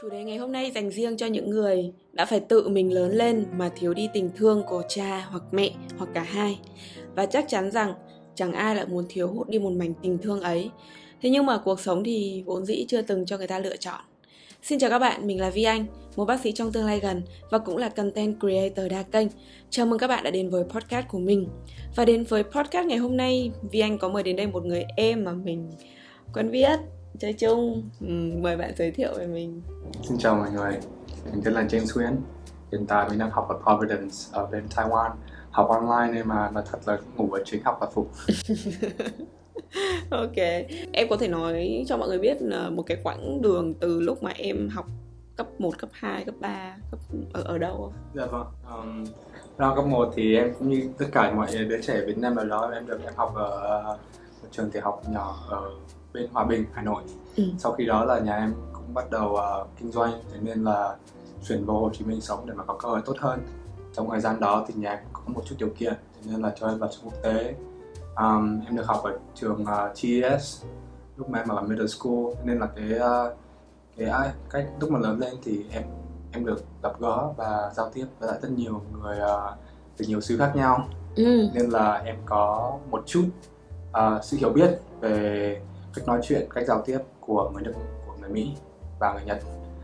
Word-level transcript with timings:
Chủ 0.00 0.08
đề 0.08 0.24
ngày 0.24 0.36
hôm 0.36 0.52
nay 0.52 0.70
dành 0.74 0.90
riêng 0.90 1.16
cho 1.16 1.26
những 1.26 1.50
người 1.50 1.92
đã 2.12 2.24
phải 2.24 2.40
tự 2.40 2.68
mình 2.68 2.92
lớn 2.92 3.12
lên 3.12 3.46
mà 3.56 3.70
thiếu 3.76 3.94
đi 3.94 4.08
tình 4.14 4.30
thương 4.36 4.62
của 4.66 4.82
cha 4.88 5.26
hoặc 5.30 5.42
mẹ 5.52 5.70
hoặc 5.98 6.10
cả 6.14 6.22
hai. 6.22 6.58
Và 7.14 7.26
chắc 7.26 7.44
chắn 7.48 7.70
rằng 7.70 7.94
chẳng 8.34 8.52
ai 8.52 8.76
lại 8.76 8.86
muốn 8.86 9.04
thiếu 9.08 9.28
hụt 9.28 9.48
đi 9.48 9.58
một 9.58 9.72
mảnh 9.72 9.94
tình 10.02 10.18
thương 10.18 10.40
ấy. 10.40 10.70
Thế 11.22 11.30
nhưng 11.30 11.46
mà 11.46 11.58
cuộc 11.58 11.80
sống 11.80 12.04
thì 12.04 12.42
vốn 12.46 12.64
dĩ 12.64 12.84
chưa 12.88 13.02
từng 13.02 13.26
cho 13.26 13.38
người 13.38 13.46
ta 13.46 13.58
lựa 13.58 13.76
chọn. 13.76 14.00
Xin 14.62 14.78
chào 14.78 14.90
các 14.90 14.98
bạn, 14.98 15.26
mình 15.26 15.40
là 15.40 15.50
Vi 15.50 15.62
Anh, 15.62 15.86
một 16.16 16.24
bác 16.24 16.40
sĩ 16.40 16.52
trong 16.52 16.72
tương 16.72 16.86
lai 16.86 17.00
gần 17.00 17.22
và 17.50 17.58
cũng 17.58 17.76
là 17.76 17.88
content 17.88 18.40
creator 18.40 18.90
đa 18.90 19.02
kênh. 19.02 19.28
Chào 19.70 19.86
mừng 19.86 19.98
các 19.98 20.06
bạn 20.06 20.24
đã 20.24 20.30
đến 20.30 20.50
với 20.50 20.64
podcast 20.64 21.08
của 21.08 21.18
mình. 21.18 21.48
Và 21.96 22.04
đến 22.04 22.24
với 22.24 22.42
podcast 22.42 22.86
ngày 22.86 22.98
hôm 22.98 23.16
nay, 23.16 23.50
Vi 23.70 23.80
Anh 23.80 23.98
có 23.98 24.08
mời 24.08 24.22
đến 24.22 24.36
đây 24.36 24.46
một 24.46 24.64
người 24.64 24.84
em 24.96 25.24
mà 25.24 25.32
mình 25.32 25.70
quen 26.34 26.50
biết 26.50 26.78
chơi 27.20 27.32
chung. 27.32 27.90
Ừ, 28.00 28.38
mời 28.42 28.56
bạn 28.56 28.72
giới 28.76 28.90
thiệu 28.90 29.14
về 29.18 29.26
mình. 29.26 29.62
Xin 30.08 30.18
chào 30.18 30.34
mọi 30.34 30.50
người. 30.50 30.78
Mình 31.32 31.42
tên 31.44 31.54
là 31.54 31.62
James 31.62 31.94
Huyên. 31.94 32.16
Hiện 32.72 32.86
tại 32.86 33.08
mình 33.08 33.18
đang 33.18 33.30
học 33.30 33.48
ở 33.48 33.58
Providence 33.62 34.16
ở 34.32 34.46
bên 34.46 34.66
Taiwan. 34.76 35.10
Học 35.50 35.68
online 35.68 36.14
nên 36.14 36.28
mà 36.28 36.50
mà 36.50 36.62
thật 36.70 36.78
là 36.86 36.98
ngủ 37.16 37.28
ở 37.32 37.42
chính 37.44 37.62
học 37.64 37.78
là 37.80 37.86
phục. 37.94 38.10
Ok. 40.10 40.36
Em 40.92 41.08
có 41.10 41.16
thể 41.16 41.28
nói 41.28 41.84
cho 41.86 41.96
mọi 41.96 42.08
người 42.08 42.18
biết 42.18 42.36
là 42.40 42.70
một 42.70 42.82
cái 42.82 42.98
quãng 43.02 43.42
đường 43.42 43.74
từ 43.74 44.00
lúc 44.00 44.22
mà 44.22 44.30
em 44.30 44.68
học 44.68 44.86
cấp 45.36 45.46
1, 45.58 45.78
cấp 45.78 45.90
2, 45.92 46.24
cấp 46.24 46.34
3 46.40 46.76
cấp 46.90 47.00
ở 47.32 47.42
ở 47.42 47.58
đâu 47.58 47.76
không? 47.76 47.92
Dạ 48.14 48.26
vâng. 48.26 48.46
Um, 48.70 49.04
năm 49.58 49.76
cấp 49.76 49.86
1 49.86 50.12
thì 50.16 50.36
em 50.36 50.54
cũng 50.58 50.70
như 50.70 50.90
tất 50.98 51.06
cả 51.12 51.32
mọi 51.32 51.46
đứa 51.68 51.82
trẻ 51.82 52.00
Việt 52.06 52.18
Nam 52.18 52.36
ở 52.36 52.44
đó 52.44 52.70
em 52.74 52.86
được 52.86 53.00
em 53.04 53.12
học 53.16 53.34
ở 53.34 53.82
một 54.42 54.48
trường 54.50 54.70
tiểu 54.70 54.82
học 54.84 55.02
nhỏ 55.08 55.36
ở 55.48 55.70
bên 56.16 56.28
Hòa 56.32 56.44
Bình, 56.44 56.64
Hà 56.72 56.82
Nội. 56.82 57.02
Ừ. 57.36 57.44
Sau 57.58 57.72
khi 57.72 57.86
đó 57.86 58.04
là 58.04 58.18
nhà 58.18 58.36
em 58.36 58.54
cũng 58.72 58.94
bắt 58.94 59.10
đầu 59.10 59.32
uh, 59.32 59.68
kinh 59.78 59.92
doanh, 59.92 60.12
thế 60.32 60.38
nên 60.42 60.64
là 60.64 60.96
chuyển 61.48 61.64
vào 61.64 61.76
Hồ 61.76 61.90
Chí 61.92 62.04
Minh 62.04 62.20
sống 62.20 62.46
để 62.46 62.54
mà 62.54 62.64
có 62.64 62.74
cơ 62.74 62.88
hội 62.88 63.00
tốt 63.04 63.16
hơn. 63.18 63.40
Trong 63.94 64.10
thời 64.10 64.20
gian 64.20 64.40
đó 64.40 64.64
thì 64.68 64.74
nhà 64.74 64.90
em 64.90 64.98
có 65.12 65.22
một 65.26 65.42
chút 65.44 65.54
điều 65.58 65.70
kiện, 65.78 65.94
thế 65.94 66.30
nên 66.30 66.42
là 66.42 66.52
cho 66.60 66.68
em 66.68 66.78
vào 66.78 66.90
trường 66.92 67.04
quốc 67.04 67.22
tế. 67.22 67.54
Um, 68.16 68.60
em 68.66 68.76
được 68.76 68.86
học 68.86 69.02
ở 69.04 69.18
trường 69.34 69.62
uh, 69.62 69.96
GES 70.02 70.64
lúc 71.16 71.30
mà 71.30 71.38
em 71.38 71.48
ở 71.48 71.62
middle 71.62 71.86
school, 71.86 72.24
nên 72.44 72.58
là 72.58 72.66
cái 72.66 72.90
uh, 72.94 73.36
cái 73.96 74.32
cách 74.50 74.66
lúc 74.80 74.90
mà 74.90 74.98
lớn 74.98 75.18
lên 75.18 75.34
thì 75.42 75.64
em 75.70 75.82
em 76.32 76.46
được 76.46 76.64
gặp 76.82 77.00
gỡ 77.00 77.28
và 77.36 77.70
giao 77.74 77.90
tiếp 77.94 78.06
với 78.18 78.28
lại 78.28 78.38
rất 78.42 78.50
nhiều 78.50 78.82
người 78.92 79.18
uh, 79.18 79.58
từ 79.96 80.04
nhiều 80.08 80.20
xứ 80.20 80.38
khác 80.38 80.52
nhau 80.56 80.88
ừ. 81.16 81.48
nên 81.54 81.70
là 81.70 82.02
em 82.04 82.16
có 82.24 82.72
một 82.90 83.02
chút 83.06 83.24
uh, 83.90 84.24
sự 84.24 84.36
hiểu 84.36 84.50
biết 84.50 84.70
về 85.00 85.60
cách 85.96 86.06
nói 86.06 86.20
chuyện 86.22 86.48
cách 86.54 86.64
giao 86.66 86.82
tiếp 86.86 86.98
của 87.20 87.50
người 87.54 87.62
nước 87.62 87.72
của 88.06 88.14
người 88.20 88.30
mỹ 88.30 88.52
và 89.00 89.12
người 89.12 89.24
nhật. 89.24 89.38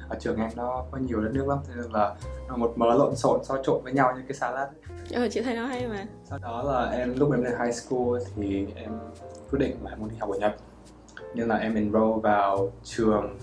Ở 0.08 0.16
trường 0.20 0.36
em 0.36 0.50
nó 0.56 0.84
có 0.90 0.98
nhiều 0.98 1.20
đất 1.20 1.30
nước 1.32 1.48
lắm 1.48 1.58
nên 1.68 1.92
là 1.92 2.14
nó 2.48 2.56
một 2.56 2.72
mớ 2.76 2.94
lộn 2.94 3.16
xộn 3.16 3.44
so 3.44 3.62
trộn 3.62 3.84
với 3.84 3.92
nhau 3.92 4.12
như 4.16 4.22
cái 4.28 4.34
salad 4.34 4.68
ờ 5.12 5.28
chị 5.30 5.40
thấy 5.40 5.56
nó 5.56 5.66
hay 5.66 5.88
mà. 5.88 6.06
Sau 6.24 6.38
đó 6.38 6.62
là 6.62 6.90
em 6.90 7.18
lúc 7.18 7.32
em 7.32 7.42
lên 7.42 7.52
high 7.64 7.74
school 7.74 8.18
thì 8.36 8.66
em 8.74 8.98
quyết 9.50 9.58
định 9.58 9.76
là 9.84 9.90
em 9.90 10.00
muốn 10.00 10.08
đi 10.08 10.16
học 10.20 10.30
ở 10.30 10.38
nhật. 10.38 10.56
Nên 11.34 11.48
là 11.48 11.56
em 11.56 11.74
enroll 11.74 12.20
vào 12.20 12.72
trường 12.84 13.38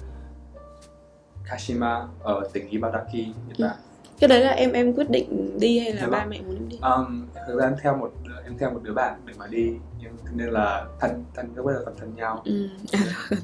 Kashima 1.46 2.08
ở 2.24 2.50
tỉnh 2.54 2.70
Ibaraki 2.70 3.14
Nhật 3.48 3.58
Bản. 3.60 3.78
Cái 4.20 4.28
đấy 4.28 4.40
là 4.40 4.52
em 4.52 4.72
em 4.72 4.94
quyết 4.94 5.10
định 5.10 5.60
đi 5.60 5.80
hay 5.80 5.94
là 5.94 6.08
ba 6.08 6.26
mẹ 6.26 6.42
muốn 6.42 6.56
em 6.56 6.70
đi? 6.70 6.80
Um, 6.82 7.28
thực 7.48 7.60
ra 7.60 7.66
em 7.66 7.76
theo 7.82 7.98
một 7.98 8.12
em 8.44 8.58
theo 8.58 8.72
một 8.72 8.80
đứa 8.84 8.94
bạn 8.94 9.22
để 9.26 9.34
mà 9.38 9.48
đi 9.48 9.74
nhưng 10.00 10.18
nên 10.32 10.50
là 10.50 10.86
thân 11.00 11.24
thân 11.34 11.54
lúc 11.56 11.66
bây 11.66 11.76
giờ 11.76 11.82
còn 11.86 11.96
thân 11.98 12.16
nhau 12.16 12.42
ừ. 12.46 12.70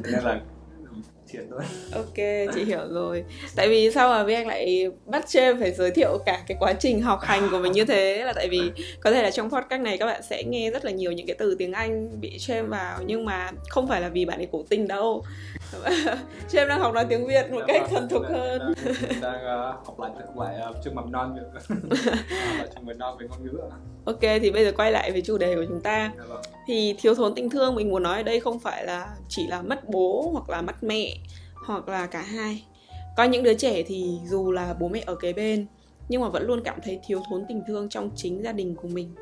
nên 0.04 0.24
là 0.24 0.42
chuyện 1.32 1.48
thôi. 1.50 1.62
Ok 1.94 2.16
chị 2.56 2.64
hiểu 2.64 2.88
rồi. 2.90 3.24
Tại 3.56 3.70
vì 3.70 3.92
sao 3.92 4.10
mà 4.10 4.24
với 4.24 4.36
anh 4.36 4.48
lại 4.48 4.92
bắt 5.06 5.26
James 5.28 5.60
phải 5.60 5.72
giới 5.72 5.92
thiệu 5.92 6.18
cả 6.26 6.44
cái 6.48 6.58
quá 6.60 6.74
trình 6.74 7.02
học 7.02 7.20
hành 7.22 7.48
của 7.52 7.60
mình 7.60 7.72
như 7.72 7.86
thế? 7.86 8.24
Là 8.26 8.34
tại 8.34 8.48
vì 8.50 8.72
có 9.00 9.12
thể 9.12 9.24
là 9.24 9.32
trong 9.32 9.50
podcast 9.50 9.82
này 9.82 9.98
các 9.98 10.06
bạn 10.06 10.22
sẽ 10.30 10.44
nghe 10.44 10.72
rất 10.72 10.86
là 10.86 10.92
nhiều 10.92 11.12
những 11.12 11.28
cái 11.28 11.36
từ 11.40 11.56
tiếng 11.60 11.74
Anh 11.74 12.22
bị 12.22 12.38
James 12.38 12.68
vào 12.68 13.00
nhưng 13.06 13.26
mà 13.26 13.52
không 13.70 13.88
phải 13.88 14.02
là 14.02 14.10
vì 14.10 14.26
bạn 14.26 14.40
ấy 14.40 14.48
cố 14.52 14.64
tình 14.70 14.88
đâu. 14.88 15.24
James 16.52 16.68
đang 16.68 16.80
học 16.80 16.94
nói 16.94 17.06
tiếng 17.10 17.28
Việt 17.28 17.52
một 17.52 17.62
cách 17.68 17.82
thuần 17.90 18.10
thục 18.10 18.24
hơn. 18.26 18.74
Đang, 18.86 19.22
đang 19.22 19.36
uh, 19.36 19.86
học 19.86 20.00
lại 20.00 20.12
thực 20.20 20.38
lại 20.38 20.56
uh, 20.70 20.76
trường 20.84 20.96
mầm 20.96 21.12
non 21.12 21.38
trường 22.76 22.86
mầm 22.86 22.98
non 22.98 23.18
về 23.20 23.28
ngôn 23.30 23.46
ngữ 23.46 23.60
ok 24.06 24.22
thì 24.22 24.52
bây 24.52 24.66
giờ 24.66 24.72
quay 24.78 24.92
lại 24.92 25.12
với 25.12 25.22
chủ 25.22 25.38
đề 25.38 25.56
của 25.56 25.66
chúng 25.68 25.82
ta. 25.82 26.12
Dạ 26.18 26.24
vâng. 26.28 26.42
thì 26.68 26.96
thiếu 27.00 27.16
thốn 27.16 27.36
tình 27.36 27.50
thương 27.50 27.76
mình 27.76 27.90
muốn 27.90 28.04
nói 28.04 28.18
ở 28.18 28.24
đây 28.24 28.40
không 28.40 28.60
phải 28.60 28.86
là 28.86 29.16
chỉ 29.30 29.48
là 29.48 29.62
mất 29.62 29.90
bố 29.90 30.30
hoặc 30.34 30.50
là 30.50 30.62
mất 30.62 30.84
mẹ 30.84 31.18
hoặc 31.66 31.90
là 31.90 32.06
cả 32.06 32.22
hai. 32.22 32.66
Có 33.18 33.24
những 33.24 33.44
đứa 33.44 33.54
trẻ 33.54 33.84
thì 33.84 34.20
dù 34.26 34.52
là 34.52 34.74
bố 34.80 34.88
mẹ 34.88 35.04
ở 35.06 35.16
kế 35.16 35.34
bên 35.34 35.66
nhưng 36.10 36.22
mà 36.22 36.30
vẫn 36.30 36.48
luôn 36.48 36.62
cảm 36.64 36.80
thấy 36.84 37.00
thiếu 37.06 37.22
thốn 37.30 37.46
tình 37.48 37.62
thương 37.68 37.90
trong 37.90 38.10
chính 38.16 38.44
gia 38.44 38.52
đình 38.52 38.76
của 38.76 38.88
mình. 38.88 39.16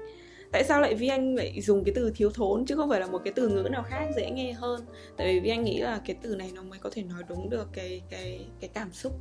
Tại 0.52 0.64
sao 0.64 0.82
lại 0.82 0.96
vi 0.96 1.08
anh 1.08 1.36
lại 1.36 1.62
dùng 1.62 1.84
cái 1.84 1.94
từ 1.96 2.12
thiếu 2.16 2.32
thốn 2.34 2.66
chứ 2.66 2.76
không 2.76 2.90
phải 2.90 3.00
là 3.00 3.08
một 3.08 3.22
cái 3.24 3.34
từ 3.36 3.50
ngữ 3.50 3.70
nào 3.72 3.84
khác 3.84 4.08
dễ 4.16 4.32
nghe 4.32 4.54
hơn? 4.54 4.86
Tại 5.18 5.28
vì 5.28 5.40
vi 5.40 5.50
anh 5.50 5.64
nghĩ 5.64 5.80
là 5.80 6.02
cái 6.06 6.16
từ 6.22 6.36
này 6.36 6.52
nó 6.54 6.62
mới 6.62 6.80
có 6.80 6.90
thể 6.94 7.04
nói 7.04 7.24
đúng 7.30 7.50
được 7.50 7.68
cái 7.74 8.02
cái 8.10 8.46
cái 8.60 8.70
cảm 8.74 8.94
xúc. 8.94 9.14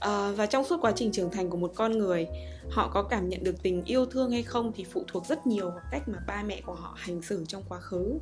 À, 0.00 0.32
và 0.36 0.46
trong 0.46 0.64
suốt 0.64 0.76
quá 0.80 0.92
trình 0.96 1.12
trưởng 1.12 1.30
thành 1.30 1.50
của 1.50 1.56
một 1.56 1.72
con 1.74 1.98
người 1.98 2.26
họ 2.70 2.90
có 2.94 3.02
cảm 3.02 3.28
nhận 3.28 3.44
được 3.44 3.62
tình 3.62 3.84
yêu 3.84 4.06
thương 4.06 4.30
hay 4.30 4.42
không 4.42 4.72
thì 4.76 4.84
phụ 4.84 5.04
thuộc 5.06 5.26
rất 5.26 5.46
nhiều 5.46 5.70
vào 5.70 5.80
cách 5.90 6.08
mà 6.08 6.18
ba 6.26 6.42
mẹ 6.42 6.60
của 6.66 6.74
họ 6.74 6.94
hành 6.96 7.22
xử 7.22 7.44
trong 7.48 7.62
quá 7.68 7.80
khứ 7.80 8.18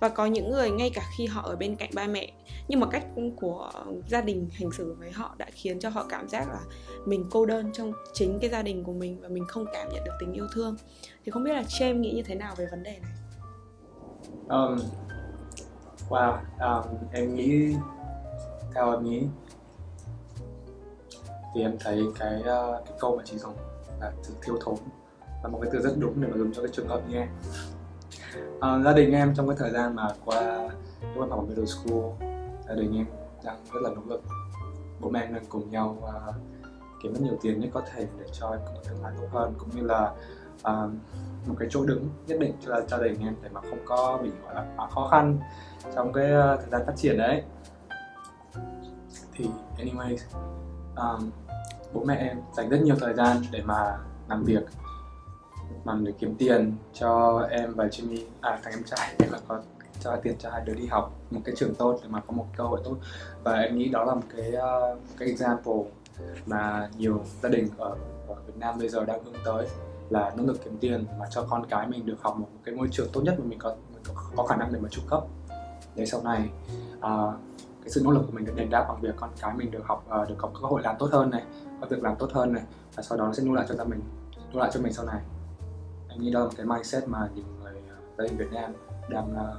và 0.00 0.08
có 0.08 0.26
những 0.26 0.50
người 0.50 0.70
ngay 0.70 0.90
cả 0.94 1.02
khi 1.16 1.26
họ 1.26 1.42
ở 1.42 1.56
bên 1.56 1.76
cạnh 1.76 1.90
ba 1.94 2.06
mẹ 2.06 2.32
nhưng 2.68 2.80
mà 2.80 2.86
cách 2.90 3.06
của 3.36 3.70
gia 4.08 4.20
đình 4.20 4.48
hành 4.52 4.70
xử 4.72 4.96
với 4.98 5.10
họ 5.10 5.34
đã 5.38 5.46
khiến 5.52 5.80
cho 5.80 5.88
họ 5.88 6.06
cảm 6.08 6.28
giác 6.28 6.48
là 6.48 6.60
mình 7.06 7.24
cô 7.30 7.46
đơn 7.46 7.70
trong 7.72 7.92
chính 8.12 8.38
cái 8.40 8.50
gia 8.50 8.62
đình 8.62 8.84
của 8.84 8.92
mình 8.92 9.20
và 9.20 9.28
mình 9.28 9.44
không 9.48 9.64
cảm 9.72 9.88
nhận 9.92 10.04
được 10.04 10.12
tình 10.20 10.32
yêu 10.32 10.46
thương. 10.52 10.76
Thì 11.24 11.30
không 11.30 11.44
biết 11.44 11.52
là 11.52 11.62
James 11.62 11.98
nghĩ 11.98 12.12
như 12.12 12.22
thế 12.22 12.34
nào 12.34 12.54
về 12.56 12.66
vấn 12.70 12.82
đề 12.82 12.98
này? 12.98 13.12
Um, 14.48 14.78
wow 16.08 16.38
um, 16.60 16.98
em 17.12 17.34
nghĩ 17.34 17.74
theo 18.74 18.92
em 18.92 19.04
nghĩ 19.04 19.22
thì 21.54 21.62
em 21.62 21.76
thấy 21.80 22.02
cái 22.18 22.40
uh, 22.40 22.86
cái 22.86 22.98
câu 23.00 23.16
mà 23.16 23.22
chị 23.26 23.38
dùng 23.38 23.54
là 24.00 24.12
sự 24.22 24.34
thiếu 24.42 24.58
thốn. 24.60 24.74
Là 25.42 25.48
một 25.48 25.58
cái 25.62 25.70
từ 25.72 25.80
rất 25.80 25.94
đúng 25.98 26.20
để 26.20 26.28
mà 26.28 26.36
dùng 26.36 26.52
cho 26.52 26.62
cái 26.62 26.70
trường 26.72 26.88
hợp 26.88 27.00
như 27.08 27.16
em 27.16 27.28
uh, 28.56 28.84
gia 28.84 28.92
đình 28.92 29.12
em 29.12 29.34
trong 29.34 29.48
cái 29.48 29.56
thời 29.58 29.70
gian 29.70 29.96
mà 29.96 30.08
qua 30.24 30.68
lúc 31.14 31.24
em 31.24 31.30
học 31.30 31.38
ở 31.38 31.46
middle 31.46 31.66
school 31.66 32.02
gia 32.68 32.74
đình 32.74 32.96
em 32.96 33.06
đang 33.44 33.56
rất 33.72 33.80
là 33.82 33.90
nỗ 33.90 34.02
lực. 34.06 34.22
Bố 35.00 35.10
mẹ 35.10 35.20
em 35.20 35.34
đang 35.34 35.44
cùng 35.48 35.70
nhau 35.70 35.96
uh, 36.02 36.34
kiếm 37.02 37.14
rất 37.14 37.20
nhiều 37.22 37.38
tiền 37.42 37.60
nhất 37.60 37.70
có 37.72 37.82
thể 37.94 38.06
để 38.18 38.26
cho 38.32 38.50
em 38.50 38.60
có 38.66 38.72
một 38.72 38.80
tương 38.88 39.02
lai 39.02 39.12
tốt 39.16 39.26
hơn 39.32 39.54
cũng 39.58 39.68
như 39.74 39.82
là 39.82 40.12
uh, 40.56 40.90
một 41.46 41.54
cái 41.58 41.68
chỗ 41.70 41.84
đứng 41.84 42.08
nhất 42.26 42.38
định 42.40 42.52
cho 42.66 42.80
gia 42.80 42.98
đình 42.98 43.20
em 43.20 43.34
để 43.42 43.48
mà 43.52 43.60
không 43.60 43.78
có 43.84 44.18
bị 44.22 44.30
gọi 44.44 44.54
là 44.54 44.66
quá 44.76 44.88
khó 44.90 45.08
khăn 45.10 45.38
trong 45.94 46.12
cái 46.12 46.24
uh, 46.24 46.60
thời 46.60 46.70
gian 46.70 46.82
phát 46.86 46.96
triển 46.96 47.18
đấy. 47.18 47.42
Thì 49.32 49.50
anyways 49.78 50.18
um, 50.96 51.30
bố 51.92 52.04
mẹ 52.04 52.16
em 52.16 52.40
dành 52.56 52.68
rất 52.68 52.80
nhiều 52.82 52.96
thời 53.00 53.14
gian 53.14 53.36
để 53.50 53.62
mà 53.62 53.98
làm 54.28 54.44
việc 54.44 54.62
mà 55.86 55.98
để 56.02 56.12
kiếm 56.18 56.34
tiền 56.38 56.72
cho 56.92 57.40
em 57.50 57.74
và 57.74 57.86
Jimmy. 57.86 58.24
À 58.40 58.58
thằng 58.62 58.72
em 58.72 58.82
trai 58.84 59.14
để 59.18 59.26
mà 59.32 59.38
có 59.48 59.60
cho 60.00 60.16
tiền 60.16 60.34
cho 60.38 60.50
hai 60.50 60.62
đứa 60.64 60.74
đi 60.74 60.86
học 60.86 61.12
một 61.30 61.40
cái 61.44 61.54
trường 61.58 61.74
tốt 61.74 61.98
để 62.02 62.08
mà 62.08 62.20
có 62.20 62.32
một 62.32 62.46
cơ 62.56 62.64
hội 62.64 62.80
tốt. 62.84 62.96
Và 63.44 63.52
em 63.52 63.78
nghĩ 63.78 63.88
đó 63.88 64.04
là 64.04 64.14
một 64.14 64.26
cái 64.36 64.52
uh, 64.56 64.98
cái 65.18 65.28
example 65.28 65.74
mà 66.46 66.88
nhiều 66.98 67.20
gia 67.42 67.48
đình 67.48 67.68
ở, 67.78 67.96
ở 68.28 68.34
Việt 68.46 68.56
Nam 68.56 68.78
bây 68.78 68.88
giờ 68.88 69.04
đang 69.04 69.24
hướng 69.24 69.34
tới 69.44 69.66
là 70.10 70.32
nỗ 70.36 70.44
lực 70.44 70.64
kiếm 70.64 70.78
tiền 70.80 71.04
mà 71.18 71.26
cho 71.30 71.46
con 71.50 71.66
cái 71.66 71.86
mình 71.86 72.06
được 72.06 72.16
học 72.20 72.36
một 72.38 72.48
cái 72.64 72.74
môi 72.74 72.88
trường 72.90 73.08
tốt 73.12 73.20
nhất 73.24 73.34
mà 73.38 73.44
mình 73.48 73.58
có 73.58 73.76
mình 73.94 74.02
có, 74.14 74.22
có 74.36 74.46
khả 74.46 74.56
năng 74.56 74.72
để 74.72 74.78
mà 74.80 74.88
trụ 74.88 75.02
cấp. 75.10 75.24
Để 75.94 76.06
sau 76.06 76.22
này 76.22 76.50
uh, 76.98 77.34
cái 77.82 77.90
sự 77.90 78.00
nỗ 78.04 78.10
lực 78.10 78.22
của 78.26 78.32
mình 78.32 78.44
được 78.44 78.52
đền 78.56 78.70
đáp 78.70 78.84
bằng 78.88 79.00
việc 79.00 79.14
con 79.16 79.30
cái 79.40 79.54
mình 79.56 79.70
được 79.70 79.82
học 79.84 80.06
uh, 80.22 80.28
được 80.28 80.34
có 80.38 80.48
cơ 80.48 80.68
hội 80.68 80.82
làm 80.82 80.96
tốt 80.98 81.08
hơn 81.12 81.30
này 81.30 81.42
có 81.80 81.86
việc 81.86 82.02
làm 82.02 82.16
tốt 82.16 82.30
hơn 82.32 82.52
này 82.52 82.62
và 82.96 83.02
sau 83.02 83.18
đó 83.18 83.26
nó 83.26 83.32
sẽ 83.32 83.42
nuôi 83.42 83.56
lại 83.56 83.66
cho 83.68 83.74
gia 83.74 83.84
mình 83.84 84.00
nuôi 84.52 84.60
lại 84.60 84.70
cho 84.74 84.80
mình 84.80 84.92
sau 84.92 85.06
này 85.06 85.20
anh 86.16 86.24
nghĩ 86.24 86.30
đó 86.30 86.44
là 86.44 86.50
cái 86.56 86.66
mindset 86.66 87.08
mà 87.08 87.28
nhiều 87.34 87.44
người 87.62 87.72
gia 88.18 88.24
đình 88.24 88.36
Việt 88.36 88.52
Nam 88.52 88.72
đang 89.08 89.32
uh, 89.32 89.56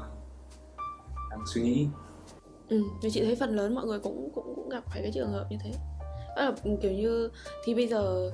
đang 1.30 1.40
suy 1.54 1.62
nghĩ. 1.62 1.88
Ừ 2.70 2.84
thì 3.02 3.10
chị 3.12 3.26
thấy 3.26 3.36
phần 3.36 3.56
lớn 3.56 3.76
mọi 3.76 3.86
người 3.86 4.00
cũng 4.00 4.30
cũng 4.36 4.56
cũng 4.56 4.70
gặp 4.70 4.84
phải 4.86 5.02
cái 5.02 5.12
trường 5.14 5.32
hợp 5.32 5.46
như 5.50 5.58
thế. 5.64 5.72
Đó 6.36 6.44
là 6.44 6.52
kiểu 6.82 6.92
như 6.92 7.30
thì 7.66 7.76
bây 7.76 7.88
giờ 7.88 8.32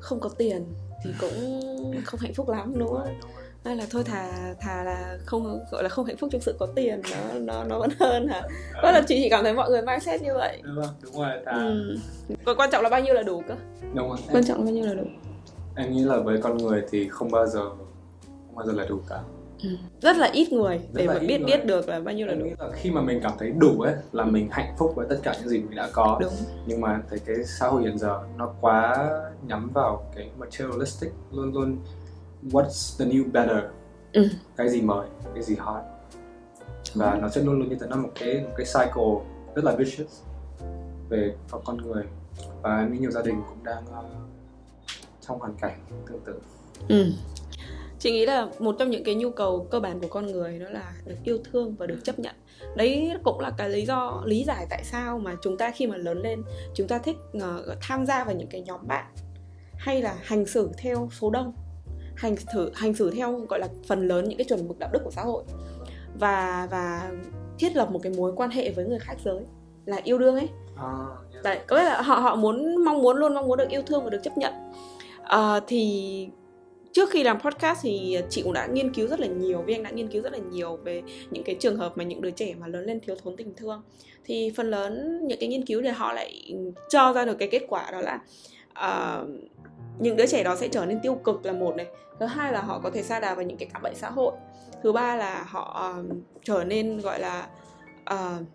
không 0.00 0.20
có 0.20 0.28
tiền 0.28 0.74
thì 1.04 1.10
cũng 1.20 2.02
không 2.04 2.20
hạnh 2.20 2.34
phúc 2.34 2.48
lắm 2.48 2.78
đúng 2.78 2.88
không? 2.88 3.20
Hay 3.64 3.76
là 3.76 3.86
thôi 3.90 4.04
thà 4.04 4.54
thà 4.60 4.84
là 4.84 5.18
không 5.26 5.64
gọi 5.70 5.82
là 5.82 5.88
không 5.88 6.04
hạnh 6.04 6.16
phúc 6.16 6.30
trong 6.32 6.40
sự 6.40 6.56
có 6.58 6.66
tiền 6.74 7.02
nó 7.10 7.38
nó 7.38 7.64
nó 7.64 7.78
vẫn 7.78 7.90
hơn 8.00 8.28
hả? 8.28 8.42
Có 8.82 8.90
là 8.90 9.02
chị 9.08 9.20
chỉ 9.22 9.28
cảm 9.30 9.44
thấy 9.44 9.54
mọi 9.54 9.70
người 9.70 9.82
mindset 9.82 10.22
như 10.22 10.34
vậy. 10.34 10.60
Đúng 10.62 10.74
rồi 10.74 10.86
đúng 11.02 11.14
rồi 11.14 11.30
thà 11.46 11.52
ừ. 11.52 11.98
quan 12.56 12.70
trọng 12.70 12.82
là 12.82 12.88
bao 12.88 13.00
nhiêu 13.00 13.14
là 13.14 13.22
đủ 13.22 13.42
cơ? 13.48 13.54
Đúng 13.94 14.08
rồi. 14.08 14.18
Quan 14.32 14.44
trọng 14.44 14.58
là 14.58 14.64
bao 14.64 14.74
nhiêu 14.74 14.86
là 14.86 14.94
đủ 14.94 15.04
em 15.76 15.92
nghĩ 15.92 16.04
là 16.04 16.18
với 16.18 16.40
con 16.42 16.56
người 16.56 16.82
thì 16.90 17.08
không 17.08 17.30
bao 17.30 17.46
giờ 17.46 17.60
không 18.46 18.54
bao 18.54 18.66
giờ 18.66 18.72
là 18.72 18.84
đủ 18.88 19.00
cả 19.08 19.20
ừ. 19.62 19.68
rất 20.00 20.16
là 20.16 20.26
ít 20.32 20.52
người 20.52 20.78
rất 20.78 20.84
để 20.92 21.06
mà 21.06 21.18
biết 21.18 21.38
người. 21.38 21.46
biết 21.46 21.66
được 21.66 21.88
là 21.88 22.00
bao 22.00 22.14
nhiêu 22.14 22.26
là 22.26 22.34
đủ 22.34 22.46
là 22.58 22.70
khi 22.74 22.90
mà 22.90 23.00
mình 23.00 23.20
cảm 23.22 23.32
thấy 23.38 23.50
đủ 23.50 23.80
ấy 23.80 23.94
là 24.12 24.24
mình 24.24 24.48
hạnh 24.50 24.74
phúc 24.78 24.92
với 24.96 25.06
tất 25.08 25.18
cả 25.22 25.34
những 25.38 25.48
gì 25.48 25.58
mình 25.58 25.76
đã 25.76 25.88
có 25.92 26.18
đúng. 26.20 26.32
nhưng 26.66 26.80
mà 26.80 27.02
thấy 27.10 27.18
cái 27.18 27.36
xã 27.44 27.68
hội 27.68 27.82
hiện 27.82 27.98
giờ 27.98 28.20
nó 28.36 28.52
quá 28.60 29.08
nhắm 29.46 29.70
vào 29.74 30.10
cái 30.16 30.30
materialistic 30.38 31.12
luôn 31.32 31.52
luôn 31.52 31.78
what's 32.42 32.98
the 32.98 33.04
new 33.04 33.32
better 33.32 33.64
ừ. 34.12 34.28
cái 34.56 34.68
gì 34.68 34.80
mới 34.80 35.08
cái 35.34 35.42
gì 35.42 35.54
hot 35.58 35.82
và 36.94 37.10
ừ. 37.10 37.18
nó 37.22 37.28
sẽ 37.28 37.40
luôn 37.40 37.58
luôn 37.58 37.68
như 37.68 37.76
thế 37.80 37.86
nó 37.90 37.96
một 37.96 38.10
cái 38.20 38.40
một 38.40 38.54
cái 38.56 38.66
cycle 38.66 39.14
rất 39.54 39.64
là 39.64 39.72
vicious 39.72 40.22
về 41.08 41.34
con 41.64 41.76
người 41.76 42.04
và 42.62 42.78
em 42.78 42.92
nghĩ 42.92 42.98
nhiều 42.98 43.10
gia 43.10 43.22
đình 43.22 43.42
cũng 43.48 43.64
đang 43.64 43.84
uh, 43.84 44.35
trong 45.28 45.38
hoàn 45.38 45.54
cảnh 45.60 45.78
tương 46.08 46.20
tự. 46.26 46.40
Ừ. 46.88 47.12
chị 47.98 48.12
nghĩ 48.12 48.26
là 48.26 48.48
một 48.58 48.76
trong 48.78 48.90
những 48.90 49.04
cái 49.04 49.14
nhu 49.14 49.30
cầu 49.30 49.66
cơ 49.70 49.80
bản 49.80 50.00
của 50.00 50.08
con 50.08 50.26
người 50.26 50.58
đó 50.58 50.66
là 50.70 50.92
được 51.04 51.16
yêu 51.24 51.38
thương 51.44 51.76
và 51.76 51.86
được 51.86 51.98
chấp 52.04 52.18
nhận. 52.18 52.34
Đấy 52.76 53.12
cũng 53.24 53.40
là 53.40 53.50
cái 53.58 53.68
lý 53.70 53.86
do 53.86 54.22
lý 54.24 54.44
giải 54.44 54.66
tại 54.70 54.84
sao 54.84 55.18
mà 55.18 55.36
chúng 55.42 55.58
ta 55.58 55.70
khi 55.70 55.86
mà 55.86 55.96
lớn 55.96 56.18
lên 56.18 56.42
chúng 56.74 56.88
ta 56.88 56.98
thích 56.98 57.16
uh, 57.36 57.42
tham 57.80 58.06
gia 58.06 58.24
vào 58.24 58.34
những 58.34 58.48
cái 58.48 58.60
nhóm 58.60 58.80
bạn 58.86 59.04
hay 59.74 60.02
là 60.02 60.16
hành 60.22 60.46
xử 60.46 60.70
theo 60.78 61.08
số 61.20 61.30
đông 61.30 61.52
hành 62.16 62.36
xử 62.36 62.72
hành 62.74 62.94
xử 62.94 63.10
theo 63.10 63.32
gọi 63.32 63.60
là 63.60 63.68
phần 63.86 64.08
lớn 64.08 64.28
những 64.28 64.38
cái 64.38 64.44
chuẩn 64.44 64.68
mực 64.68 64.78
đạo 64.78 64.90
đức 64.92 65.00
của 65.04 65.10
xã 65.10 65.22
hội. 65.22 65.44
Và 66.18 66.68
và 66.70 67.10
thiết 67.58 67.76
lập 67.76 67.90
một 67.90 68.00
cái 68.02 68.12
mối 68.16 68.32
quan 68.36 68.50
hệ 68.50 68.70
với 68.70 68.84
người 68.84 68.98
khác 68.98 69.16
giới 69.24 69.40
là 69.84 70.00
yêu 70.04 70.18
đương 70.18 70.34
ấy. 70.34 70.48
À, 70.76 70.92
yeah. 71.32 71.44
đấy 71.44 71.60
có 71.66 71.76
nghĩa 71.76 71.84
là 71.84 72.02
họ 72.02 72.14
họ 72.14 72.36
muốn 72.36 72.84
mong 72.84 73.02
muốn 73.02 73.16
luôn 73.16 73.34
mong 73.34 73.48
muốn 73.48 73.58
được 73.58 73.68
yêu 73.68 73.82
thương 73.86 74.04
và 74.04 74.10
được 74.10 74.22
chấp 74.22 74.38
nhận 74.38 74.52
à, 75.28 75.60
thì 75.66 76.28
trước 76.92 77.10
khi 77.10 77.22
làm 77.22 77.40
podcast 77.40 77.78
thì 77.82 78.18
chị 78.30 78.42
cũng 78.42 78.52
đã 78.52 78.66
nghiên 78.66 78.94
cứu 78.94 79.08
rất 79.08 79.20
là 79.20 79.26
nhiều 79.26 79.62
vì 79.66 79.74
anh 79.74 79.82
đã 79.82 79.90
nghiên 79.90 80.08
cứu 80.08 80.22
rất 80.22 80.32
là 80.32 80.38
nhiều 80.38 80.76
về 80.76 81.02
những 81.30 81.44
cái 81.44 81.54
trường 81.60 81.76
hợp 81.76 81.98
mà 81.98 82.04
những 82.04 82.20
đứa 82.20 82.30
trẻ 82.30 82.54
mà 82.60 82.66
lớn 82.66 82.84
lên 82.84 83.00
thiếu 83.00 83.16
thốn 83.22 83.36
tình 83.36 83.54
thương. 83.56 83.82
Thì 84.24 84.52
phần 84.56 84.70
lớn 84.70 85.20
những 85.26 85.38
cái 85.40 85.48
nghiên 85.48 85.66
cứu 85.66 85.82
thì 85.82 85.88
họ 85.88 86.12
lại 86.12 86.54
cho 86.88 87.12
ra 87.12 87.24
được 87.24 87.34
cái 87.38 87.48
kết 87.48 87.62
quả 87.68 87.90
đó 87.90 88.00
là 88.00 88.20
uh, 88.86 89.28
những 89.98 90.16
đứa 90.16 90.26
trẻ 90.26 90.44
đó 90.44 90.56
sẽ 90.56 90.68
trở 90.68 90.86
nên 90.86 91.00
tiêu 91.02 91.14
cực 91.14 91.46
là 91.46 91.52
một 91.52 91.76
này 91.76 91.86
thứ 92.20 92.26
hai 92.26 92.52
là 92.52 92.60
họ 92.60 92.80
có 92.82 92.90
thể 92.90 93.02
xa 93.02 93.20
đà 93.20 93.34
vào 93.34 93.44
những 93.44 93.58
cái 93.58 93.68
cảm 93.72 93.82
bệnh 93.82 93.94
xã 93.94 94.10
hội 94.10 94.32
thứ 94.82 94.92
ba 94.92 95.16
là 95.16 95.44
họ 95.48 95.94
uh, 96.00 96.16
trở 96.44 96.64
nên 96.64 96.98
gọi 97.00 97.20
là 97.20 97.48
uh, 98.14 98.46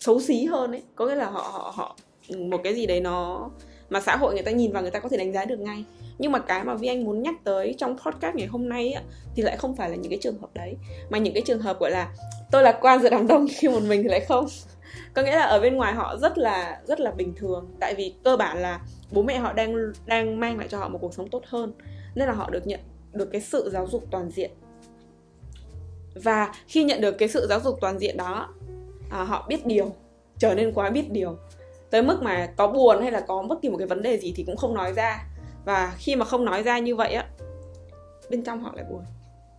xấu 0.00 0.20
xí 0.20 0.44
hơn 0.44 0.70
ấy. 0.70 0.82
Có 0.94 1.06
nghĩa 1.06 1.14
là 1.14 1.30
họ 1.30 1.40
họ 1.40 1.72
họ 1.76 1.96
một 2.38 2.60
cái 2.64 2.74
gì 2.74 2.86
đấy 2.86 3.00
nó 3.00 3.50
mà 3.92 4.00
xã 4.00 4.16
hội 4.16 4.34
người 4.34 4.42
ta 4.42 4.50
nhìn 4.50 4.72
vào 4.72 4.82
người 4.82 4.90
ta 4.90 5.00
có 5.00 5.08
thể 5.08 5.16
đánh 5.16 5.32
giá 5.32 5.44
được 5.44 5.60
ngay. 5.60 5.84
Nhưng 6.18 6.32
mà 6.32 6.38
cái 6.38 6.64
mà 6.64 6.74
vi 6.74 6.88
anh 6.88 7.04
muốn 7.04 7.22
nhắc 7.22 7.34
tới 7.44 7.74
trong 7.78 7.98
podcast 7.98 8.34
ngày 8.34 8.46
hôm 8.46 8.68
nay 8.68 8.92
á, 8.92 9.02
thì 9.34 9.42
lại 9.42 9.56
không 9.56 9.76
phải 9.76 9.90
là 9.90 9.96
những 9.96 10.10
cái 10.10 10.18
trường 10.22 10.38
hợp 10.38 10.54
đấy. 10.54 10.76
Mà 11.10 11.18
những 11.18 11.34
cái 11.34 11.42
trường 11.46 11.60
hợp 11.60 11.80
gọi 11.80 11.90
là 11.90 12.08
tôi 12.50 12.62
lạc 12.62 12.78
quan 12.80 13.02
giữa 13.02 13.10
đám 13.10 13.26
đông 13.26 13.46
khi 13.56 13.68
một 13.68 13.82
mình 13.82 14.02
thì 14.02 14.08
lại 14.08 14.20
không. 14.20 14.46
Có 15.14 15.22
nghĩa 15.22 15.36
là 15.36 15.44
ở 15.44 15.60
bên 15.60 15.76
ngoài 15.76 15.94
họ 15.94 16.16
rất 16.16 16.38
là 16.38 16.80
rất 16.86 17.00
là 17.00 17.10
bình 17.10 17.34
thường. 17.36 17.70
Tại 17.80 17.94
vì 17.94 18.14
cơ 18.24 18.36
bản 18.36 18.58
là 18.58 18.80
bố 19.10 19.22
mẹ 19.22 19.38
họ 19.38 19.52
đang 19.52 19.92
đang 20.06 20.40
mang 20.40 20.58
lại 20.58 20.68
cho 20.68 20.78
họ 20.78 20.88
một 20.88 20.98
cuộc 21.00 21.14
sống 21.14 21.30
tốt 21.30 21.42
hơn. 21.46 21.72
Nên 22.14 22.28
là 22.28 22.34
họ 22.34 22.50
được 22.50 22.66
nhận 22.66 22.80
được 23.12 23.28
cái 23.32 23.40
sự 23.40 23.70
giáo 23.72 23.86
dục 23.86 24.04
toàn 24.10 24.30
diện. 24.30 24.50
Và 26.14 26.52
khi 26.68 26.84
nhận 26.84 27.00
được 27.00 27.12
cái 27.18 27.28
sự 27.28 27.46
giáo 27.48 27.60
dục 27.60 27.78
toàn 27.80 27.98
diện 27.98 28.16
đó 28.16 28.48
à, 29.10 29.24
họ 29.24 29.46
biết 29.48 29.66
điều 29.66 29.92
trở 30.38 30.54
nên 30.54 30.72
quá 30.72 30.90
biết 30.90 31.10
điều 31.10 31.36
tới 31.92 32.02
mức 32.02 32.22
mà 32.22 32.52
có 32.56 32.68
buồn 32.68 33.00
hay 33.02 33.12
là 33.12 33.20
có 33.20 33.42
bất 33.42 33.58
kỳ 33.62 33.68
một 33.68 33.76
cái 33.78 33.86
vấn 33.86 34.02
đề 34.02 34.18
gì 34.18 34.32
thì 34.36 34.44
cũng 34.44 34.56
không 34.56 34.74
nói 34.74 34.92
ra. 34.92 35.26
Và 35.64 35.94
khi 35.96 36.16
mà 36.16 36.24
không 36.24 36.44
nói 36.44 36.62
ra 36.62 36.78
như 36.78 36.96
vậy 36.96 37.12
á 37.12 37.28
bên 38.30 38.44
trong 38.44 38.62
họ 38.62 38.72
lại 38.74 38.84
buồn. 38.90 39.02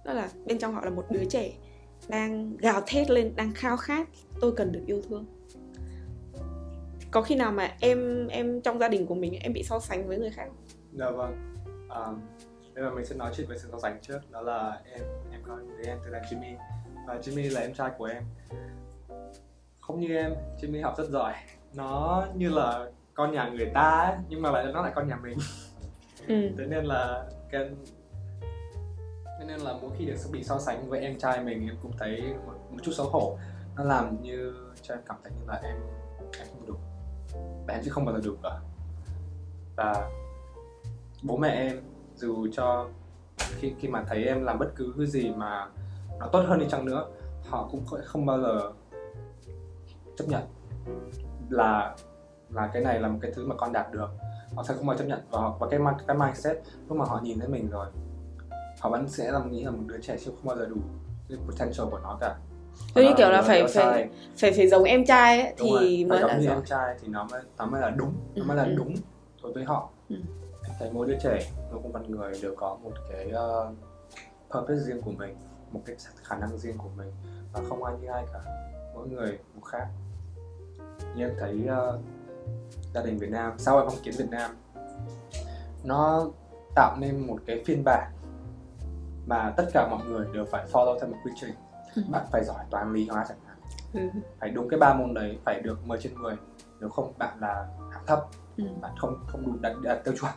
Đó 0.06 0.14
là 0.14 0.30
bên 0.46 0.60
trong 0.60 0.74
họ 0.74 0.86
là 0.86 0.90
một 0.90 1.06
đứa 1.10 1.26
trẻ 1.26 1.52
đang 2.08 2.58
gào 2.58 2.82
thét 2.88 3.10
lên 3.10 3.36
đang 3.36 3.54
khao 3.54 3.78
khát 3.78 4.08
tôi 4.42 4.52
cần 4.52 4.72
được 4.72 4.82
yêu 4.86 5.02
thương. 5.10 5.26
Có 7.12 7.22
khi 7.22 7.36
nào 7.36 7.52
mà 7.52 7.76
em 7.80 8.28
em 8.28 8.62
trong 8.62 8.80
gia 8.80 8.88
đình 8.88 9.06
của 9.06 9.16
mình 9.16 9.34
em 9.42 9.54
bị 9.54 9.64
so 9.64 9.80
sánh 9.80 10.08
với 10.08 10.18
người 10.18 10.32
khác? 10.32 10.48
Dạ 10.94 11.10
vâng. 11.10 11.56
Um, 11.90 12.22
bây 12.76 12.92
mình 12.92 13.06
sẽ 13.06 13.16
nói 13.16 13.32
chuyện 13.38 13.48
về 13.50 13.58
sự 13.58 13.70
so 13.72 13.80
sánh 13.80 14.00
trước. 14.02 14.20
Đó 14.32 14.42
là 14.42 14.82
em 14.92 15.02
em 15.32 15.42
có 15.48 15.56
người 15.56 15.86
em 15.86 15.98
tên 16.04 16.14
là 16.14 16.22
Jimmy. 16.30 16.56
Và 17.08 17.20
Jimmy 17.24 17.54
là 17.54 17.62
em 17.62 17.74
trai 17.74 17.92
của 17.98 18.06
em. 18.06 18.24
Không 19.80 20.00
như 20.00 20.16
em 20.16 20.34
Jimmy 20.62 20.84
học 20.84 20.98
rất 20.98 21.10
giỏi 21.10 21.34
nó 21.76 22.26
như 22.36 22.50
là 22.50 22.90
con 23.14 23.32
nhà 23.32 23.50
người 23.50 23.72
ta 23.74 24.18
nhưng 24.30 24.42
mà 24.42 24.52
lại 24.52 24.66
nó 24.74 24.82
lại 24.82 24.92
con 24.96 25.08
nhà 25.08 25.16
mình. 25.16 25.38
Ừ. 26.28 26.50
thế 26.58 26.66
nên 26.66 26.86
là 26.86 27.26
cái 27.52 27.70
thế 29.40 29.46
nên 29.48 29.60
là 29.60 29.74
mỗi 29.82 29.92
khi 29.98 30.06
được 30.06 30.16
bị 30.32 30.44
so 30.44 30.60
sánh 30.60 30.90
với 30.90 31.00
em 31.00 31.20
trai 31.20 31.44
mình 31.44 31.68
em 31.68 31.76
cũng 31.82 31.92
thấy 32.00 32.22
một, 32.46 32.54
một 32.72 32.78
chút 32.84 32.92
xấu 32.92 33.10
hổ. 33.10 33.38
Nó 33.76 33.84
làm 33.84 34.22
như 34.22 34.54
cho 34.82 34.94
em 34.94 35.02
cảm 35.06 35.18
thấy 35.24 35.32
như 35.32 35.46
là 35.48 35.60
em 35.64 35.76
em 36.40 36.48
không 36.52 36.66
đủ. 36.66 36.74
Và 37.68 37.74
em 37.74 37.84
sẽ 37.84 37.90
không 37.90 38.06
bao 38.06 38.16
giờ 38.16 38.22
đủ 38.26 38.36
cả. 38.44 38.60
Và 39.76 40.10
bố 41.24 41.38
mẹ 41.38 41.50
em 41.50 41.82
dù 42.16 42.48
cho 42.52 42.88
khi 43.38 43.74
khi 43.80 43.88
mà 43.88 44.04
thấy 44.08 44.24
em 44.24 44.44
làm 44.44 44.60
bất 44.60 44.72
cứ 44.76 44.94
cái 44.98 45.08
gì 45.08 45.30
mà 45.30 45.68
nó 46.20 46.28
tốt 46.28 46.44
hơn 46.48 46.60
đi 46.60 46.66
chăng 46.70 46.86
nữa 46.86 47.08
họ 47.50 47.68
cũng 47.72 47.86
không 48.06 48.26
bao 48.26 48.42
giờ 48.42 48.72
chấp 50.18 50.26
nhận 50.28 50.42
là 51.50 51.96
là 52.50 52.70
cái 52.74 52.84
này 52.84 53.00
là 53.00 53.08
một 53.08 53.20
cái 53.22 53.32
thứ 53.36 53.48
mà 53.48 53.56
con 53.56 53.74
đạt 53.74 53.92
được. 53.92 54.10
Họ 54.56 54.64
sẽ 54.64 54.74
không 54.74 54.86
bao 54.86 54.98
chấp 54.98 55.06
nhận. 55.06 55.20
Và 55.32 55.40
và 55.60 55.68
cái 55.72 55.80
cái 56.08 56.18
mindset 56.18 56.58
lúc 56.88 56.98
mà 56.98 57.06
họ 57.06 57.20
nhìn 57.24 57.40
thấy 57.40 57.48
mình 57.48 57.70
rồi 57.70 57.88
họ 58.80 58.90
vẫn 58.90 59.10
sẽ 59.10 59.32
là 59.32 59.40
nghĩ 59.40 59.64
là 59.64 59.72
một 59.72 59.84
đứa 59.88 59.98
trẻ 60.02 60.18
chưa 60.26 60.32
không 60.32 60.46
bao 60.46 60.58
giờ 60.58 60.66
đủ 60.66 60.76
cái 61.30 61.38
potential 61.48 61.88
của 61.92 62.00
nó 62.00 62.18
cả. 62.22 62.36
Tôi 62.94 63.06
như 63.06 63.12
kiểu 63.18 63.30
là 63.30 63.42
phải 63.42 63.68
phải 63.68 64.10
phải 64.38 64.52
phải 64.52 64.68
giống 64.68 64.84
em 64.84 65.06
trai 65.06 65.42
ấy, 65.42 65.54
thì 65.58 65.70
rồi, 65.72 66.06
mới 66.10 66.22
là 66.22 66.28
giống 66.28 66.40
như 66.42 66.48
em 66.48 66.66
trai 66.66 66.96
thì 67.02 67.08
nó 67.08 67.28
mới 67.32 67.42
nó 67.58 67.66
mới 67.66 67.82
là 67.82 67.90
đúng 67.90 68.14
nó 68.36 68.44
ừ, 68.44 68.48
mới 68.48 68.58
là 68.58 68.64
ừ. 68.64 68.74
đúng 68.78 68.96
đối 69.44 69.54
với 69.54 69.64
họ. 69.64 69.90
Ừ. 70.10 70.16
em 70.64 70.74
thấy 70.80 70.90
mỗi 70.94 71.08
đứa 71.08 71.18
trẻ 71.24 71.52
mỗi 71.72 71.82
con 71.94 72.12
người 72.12 72.32
đều 72.42 72.56
có 72.56 72.78
một 72.84 72.92
cái 73.10 73.32
uh, 73.32 73.76
purpose 74.52 74.84
riêng 74.84 75.02
của 75.02 75.12
mình 75.12 75.36
một 75.72 75.82
cái 75.86 75.96
khả 76.24 76.38
năng 76.38 76.58
riêng 76.58 76.78
của 76.78 76.90
mình 76.98 77.12
và 77.54 77.62
không 77.70 77.84
ai 77.84 77.96
như 78.02 78.08
ai 78.08 78.26
cả. 78.34 78.40
Mỗi 78.96 79.08
người 79.08 79.40
một 79.56 79.66
khác 79.66 79.88
như 81.16 81.26
em 81.26 81.36
thấy 81.40 81.62
uh, 81.64 82.02
gia 82.94 83.02
đình 83.04 83.18
Việt 83.18 83.30
Nam 83.30 83.54
sau 83.58 83.78
em 83.78 83.88
phong 83.90 84.04
kiến 84.04 84.14
Việt 84.18 84.30
Nam 84.30 84.52
nó 85.84 86.28
tạo 86.76 86.98
nên 87.00 87.28
một 87.28 87.38
cái 87.46 87.64
phiên 87.66 87.84
bản 87.86 88.12
mà 89.26 89.54
tất 89.58 89.66
cả 89.74 89.88
mọi 89.92 90.06
người 90.06 90.28
đều 90.34 90.46
phải 90.46 90.66
follow 90.72 91.00
theo 91.00 91.10
một 91.10 91.18
quy 91.24 91.32
trình 91.42 91.54
ừ. 91.96 92.02
bạn 92.12 92.26
phải 92.32 92.44
giỏi 92.44 92.66
toán 92.70 92.94
lý 92.94 93.08
hóa 93.08 93.26
chẳng 93.30 93.38
hạn 93.48 93.58
ừ. 93.94 94.20
phải 94.40 94.50
đúng 94.50 94.70
cái 94.70 94.80
ba 94.80 94.94
môn 94.94 95.14
đấy 95.14 95.40
phải 95.44 95.62
được 95.62 95.88
10 95.88 95.98
trên 96.02 96.16
10 96.22 96.36
nếu 96.80 96.90
không 96.90 97.14
bạn 97.18 97.38
là 97.40 97.68
hạng 97.92 98.06
thấp 98.08 98.20
ừ. 98.58 98.64
bạn 98.82 98.92
không 98.98 99.20
không 99.28 99.46
đủ 99.46 99.52
đạt, 99.62 99.74
đạt 99.84 100.04
tiêu 100.04 100.14
chuẩn 100.20 100.32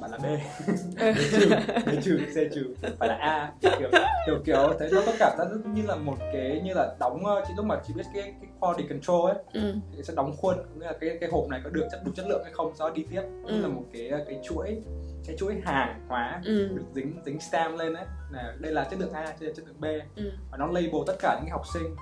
bạn 0.00 0.10
là 0.10 0.18
B 0.18 0.24
ừ. 0.66 1.12
B 1.12 1.18
trừ 1.32 1.50
B 1.86 1.90
trừ 2.02 2.18
C 2.18 2.54
trừ 2.54 2.74
phải 2.98 3.08
là 3.08 3.14
A 3.14 3.52
kiểu 3.60 3.90
kiểu 4.26 4.38
kiểu 4.44 4.74
thấy 4.78 4.88
nó 4.92 5.02
có 5.06 5.12
cảm 5.18 5.38
giác 5.38 5.46
như 5.74 5.82
là 5.82 5.96
một 5.96 6.16
cái 6.32 6.60
như 6.64 6.74
là 6.74 6.94
đóng 7.00 7.26
ờ, 7.26 7.44
chị 7.48 7.54
lúc 7.56 7.66
mà 7.66 7.80
chị 7.86 7.94
biết 7.96 8.02
cái 8.14 8.22
cái 8.22 8.50
quality 8.60 8.88
control 8.88 9.30
ấy 9.30 9.42
ừ. 9.52 9.74
thì 9.96 10.02
sẽ 10.02 10.14
đóng 10.16 10.36
khuôn 10.36 10.56
nghĩa 10.78 10.86
là 10.86 10.94
cái 11.00 11.18
cái 11.20 11.30
hộp 11.32 11.48
này 11.48 11.60
có 11.64 11.70
được 11.70 11.86
chất 11.90 12.00
đủ 12.04 12.12
chất 12.14 12.26
lượng 12.28 12.40
hay 12.44 12.52
không 12.52 12.72
sau 12.74 12.88
đó 12.88 12.94
đi 12.94 13.06
tiếp 13.10 13.22
ừ. 13.44 13.60
là 13.62 13.68
một 13.68 13.84
cái 13.92 14.10
cái 14.26 14.40
chuỗi 14.44 14.82
cái 15.26 15.36
chuỗi 15.36 15.60
hàng 15.64 16.00
hóa 16.08 16.40
ừ. 16.44 16.68
được 16.68 16.84
dính 16.94 17.20
dính 17.26 17.40
stamp 17.40 17.78
lên 17.78 17.92
đấy 17.92 18.04
là 18.30 18.54
đây 18.60 18.72
là 18.72 18.84
chất 18.84 19.00
lượng 19.00 19.12
A 19.12 19.24
đây 19.24 19.48
là 19.48 19.52
chất 19.56 19.64
lượng 19.66 19.80
B 19.80 19.84
ừ. 20.16 20.32
và 20.50 20.58
nó 20.58 20.66
label 20.66 21.00
tất 21.06 21.16
cả 21.20 21.40
những 21.40 21.50
học 21.50 21.62
sinh 21.74 21.96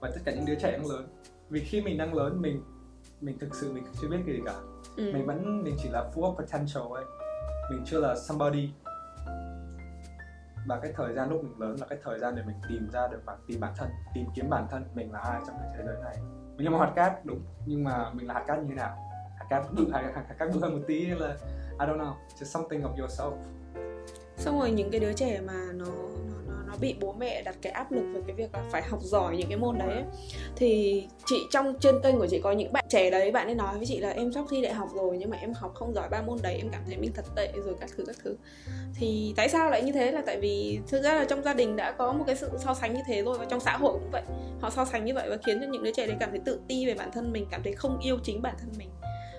và 0.00 0.10
tất 0.14 0.20
cả 0.24 0.32
những 0.32 0.46
đứa 0.46 0.54
trẻ 0.54 0.72
đang 0.72 0.86
lớn 0.86 1.08
vì 1.50 1.60
khi 1.60 1.80
mình 1.80 1.98
đang 1.98 2.14
lớn 2.14 2.42
mình 2.42 2.62
mình 3.20 3.38
thực 3.38 3.54
sự 3.54 3.72
mình 3.72 3.84
chưa 4.00 4.08
biết 4.08 4.18
cái 4.26 4.34
gì 4.34 4.40
cả 4.46 4.52
ừ. 4.98 5.10
mình 5.12 5.26
vẫn 5.26 5.62
mình 5.64 5.76
chỉ 5.82 5.88
là 5.88 6.04
full 6.14 6.22
of 6.22 6.34
potential 6.34 6.82
ấy. 6.94 7.04
Mình 7.70 7.82
chưa 7.86 8.00
là 8.00 8.16
somebody. 8.16 8.70
Và 10.66 10.78
cái 10.82 10.92
thời 10.96 11.14
gian 11.14 11.30
lúc 11.30 11.44
mình 11.44 11.60
lớn 11.60 11.76
là 11.80 11.86
cái 11.90 11.98
thời 12.04 12.18
gian 12.18 12.36
để 12.36 12.42
mình 12.46 12.56
tìm 12.68 12.88
ra 12.92 13.08
được 13.08 13.20
bản 13.26 13.38
tìm 13.46 13.60
bản 13.60 13.72
thân 13.76 13.88
tìm 14.14 14.26
kiếm 14.34 14.50
bản 14.50 14.66
thân 14.70 14.84
mình 14.94 15.12
là 15.12 15.18
ai 15.18 15.40
trong 15.46 15.56
cái 15.58 15.68
thế 15.76 15.84
giới 15.86 15.96
này. 16.04 16.16
Mình 16.56 16.64
là 16.64 16.70
một 16.70 16.78
hạt 16.78 16.92
cát 16.96 17.24
đúng. 17.24 17.40
Nhưng 17.66 17.84
mà 17.84 18.10
mình 18.12 18.26
là 18.26 18.34
hạt 18.34 18.44
cát 18.46 18.58
như 18.58 18.66
thế 18.68 18.74
nào? 18.74 18.96
Hạt 19.38 19.46
cát 19.50 19.62
bự 19.72 19.90
hạt, 19.92 20.02
hạt, 20.14 20.24
hạt 20.28 20.34
cát 20.38 20.48
bự 20.54 20.60
hơn 20.60 20.72
một 20.72 20.82
tí 20.86 21.06
là 21.06 21.36
I 21.80 21.86
don't 21.86 21.98
know 21.98 22.14
just 22.38 22.44
something 22.44 22.82
of 22.82 22.96
yourself. 22.96 23.32
Xong 24.36 24.58
rồi 24.60 24.70
những 24.70 24.90
cái 24.90 25.00
đứa 25.00 25.12
trẻ 25.12 25.40
mà 25.46 25.72
nó 25.74 25.86
nó 26.68 26.74
bị 26.80 26.94
bố 27.00 27.14
mẹ 27.18 27.42
đặt 27.42 27.56
cái 27.62 27.72
áp 27.72 27.92
lực 27.92 28.04
về 28.14 28.20
cái 28.26 28.36
việc 28.36 28.54
là 28.54 28.62
phải 28.70 28.82
học 28.82 29.00
giỏi 29.02 29.36
những 29.36 29.48
cái 29.48 29.58
môn 29.58 29.78
đấy 29.78 30.02
thì 30.56 31.02
chị 31.26 31.36
trong 31.50 31.74
trên 31.80 32.00
kênh 32.02 32.18
của 32.18 32.26
chị 32.26 32.40
có 32.40 32.52
những 32.52 32.72
bạn 32.72 32.84
trẻ 32.88 33.10
đấy, 33.10 33.30
bạn 33.30 33.46
ấy 33.46 33.54
nói 33.54 33.76
với 33.76 33.86
chị 33.86 33.98
là 33.98 34.10
em 34.10 34.32
sắp 34.32 34.44
thi 34.50 34.62
đại 34.62 34.72
học 34.72 34.88
rồi, 34.94 35.16
nhưng 35.18 35.30
mà 35.30 35.36
em 35.36 35.52
học 35.52 35.74
không 35.74 35.94
giỏi 35.94 36.08
ba 36.08 36.22
môn 36.22 36.38
đấy, 36.42 36.56
em 36.56 36.68
cảm 36.72 36.82
thấy 36.86 36.96
mình 36.96 37.12
thật 37.14 37.24
tệ 37.36 37.52
rồi 37.64 37.74
các 37.80 37.90
thứ 37.96 38.04
các 38.06 38.16
thứ. 38.24 38.36
Thì 38.94 39.32
tại 39.36 39.48
sao 39.48 39.70
lại 39.70 39.82
như 39.82 39.92
thế? 39.92 40.12
Là 40.12 40.22
tại 40.26 40.40
vì 40.40 40.78
thực 40.88 41.02
ra 41.02 41.14
là 41.14 41.24
trong 41.24 41.42
gia 41.42 41.54
đình 41.54 41.76
đã 41.76 41.92
có 41.92 42.12
một 42.12 42.24
cái 42.26 42.36
sự 42.36 42.50
so 42.58 42.74
sánh 42.74 42.94
như 42.94 43.00
thế 43.06 43.22
rồi 43.22 43.38
và 43.38 43.44
trong 43.44 43.60
xã 43.60 43.76
hội 43.76 43.92
cũng 43.92 44.10
vậy. 44.10 44.22
Họ 44.60 44.70
so 44.70 44.84
sánh 44.84 45.04
như 45.04 45.14
vậy 45.14 45.30
và 45.30 45.36
khiến 45.46 45.60
cho 45.60 45.66
những 45.66 45.82
đứa 45.82 45.92
trẻ 45.92 46.06
đấy 46.06 46.16
cảm 46.20 46.30
thấy 46.30 46.40
tự 46.44 46.60
ti 46.68 46.86
về 46.86 46.94
bản 46.94 47.10
thân 47.12 47.32
mình, 47.32 47.46
cảm 47.50 47.62
thấy 47.62 47.72
không 47.72 47.98
yêu 48.00 48.18
chính 48.22 48.42
bản 48.42 48.54
thân 48.60 48.70
mình 48.78 48.88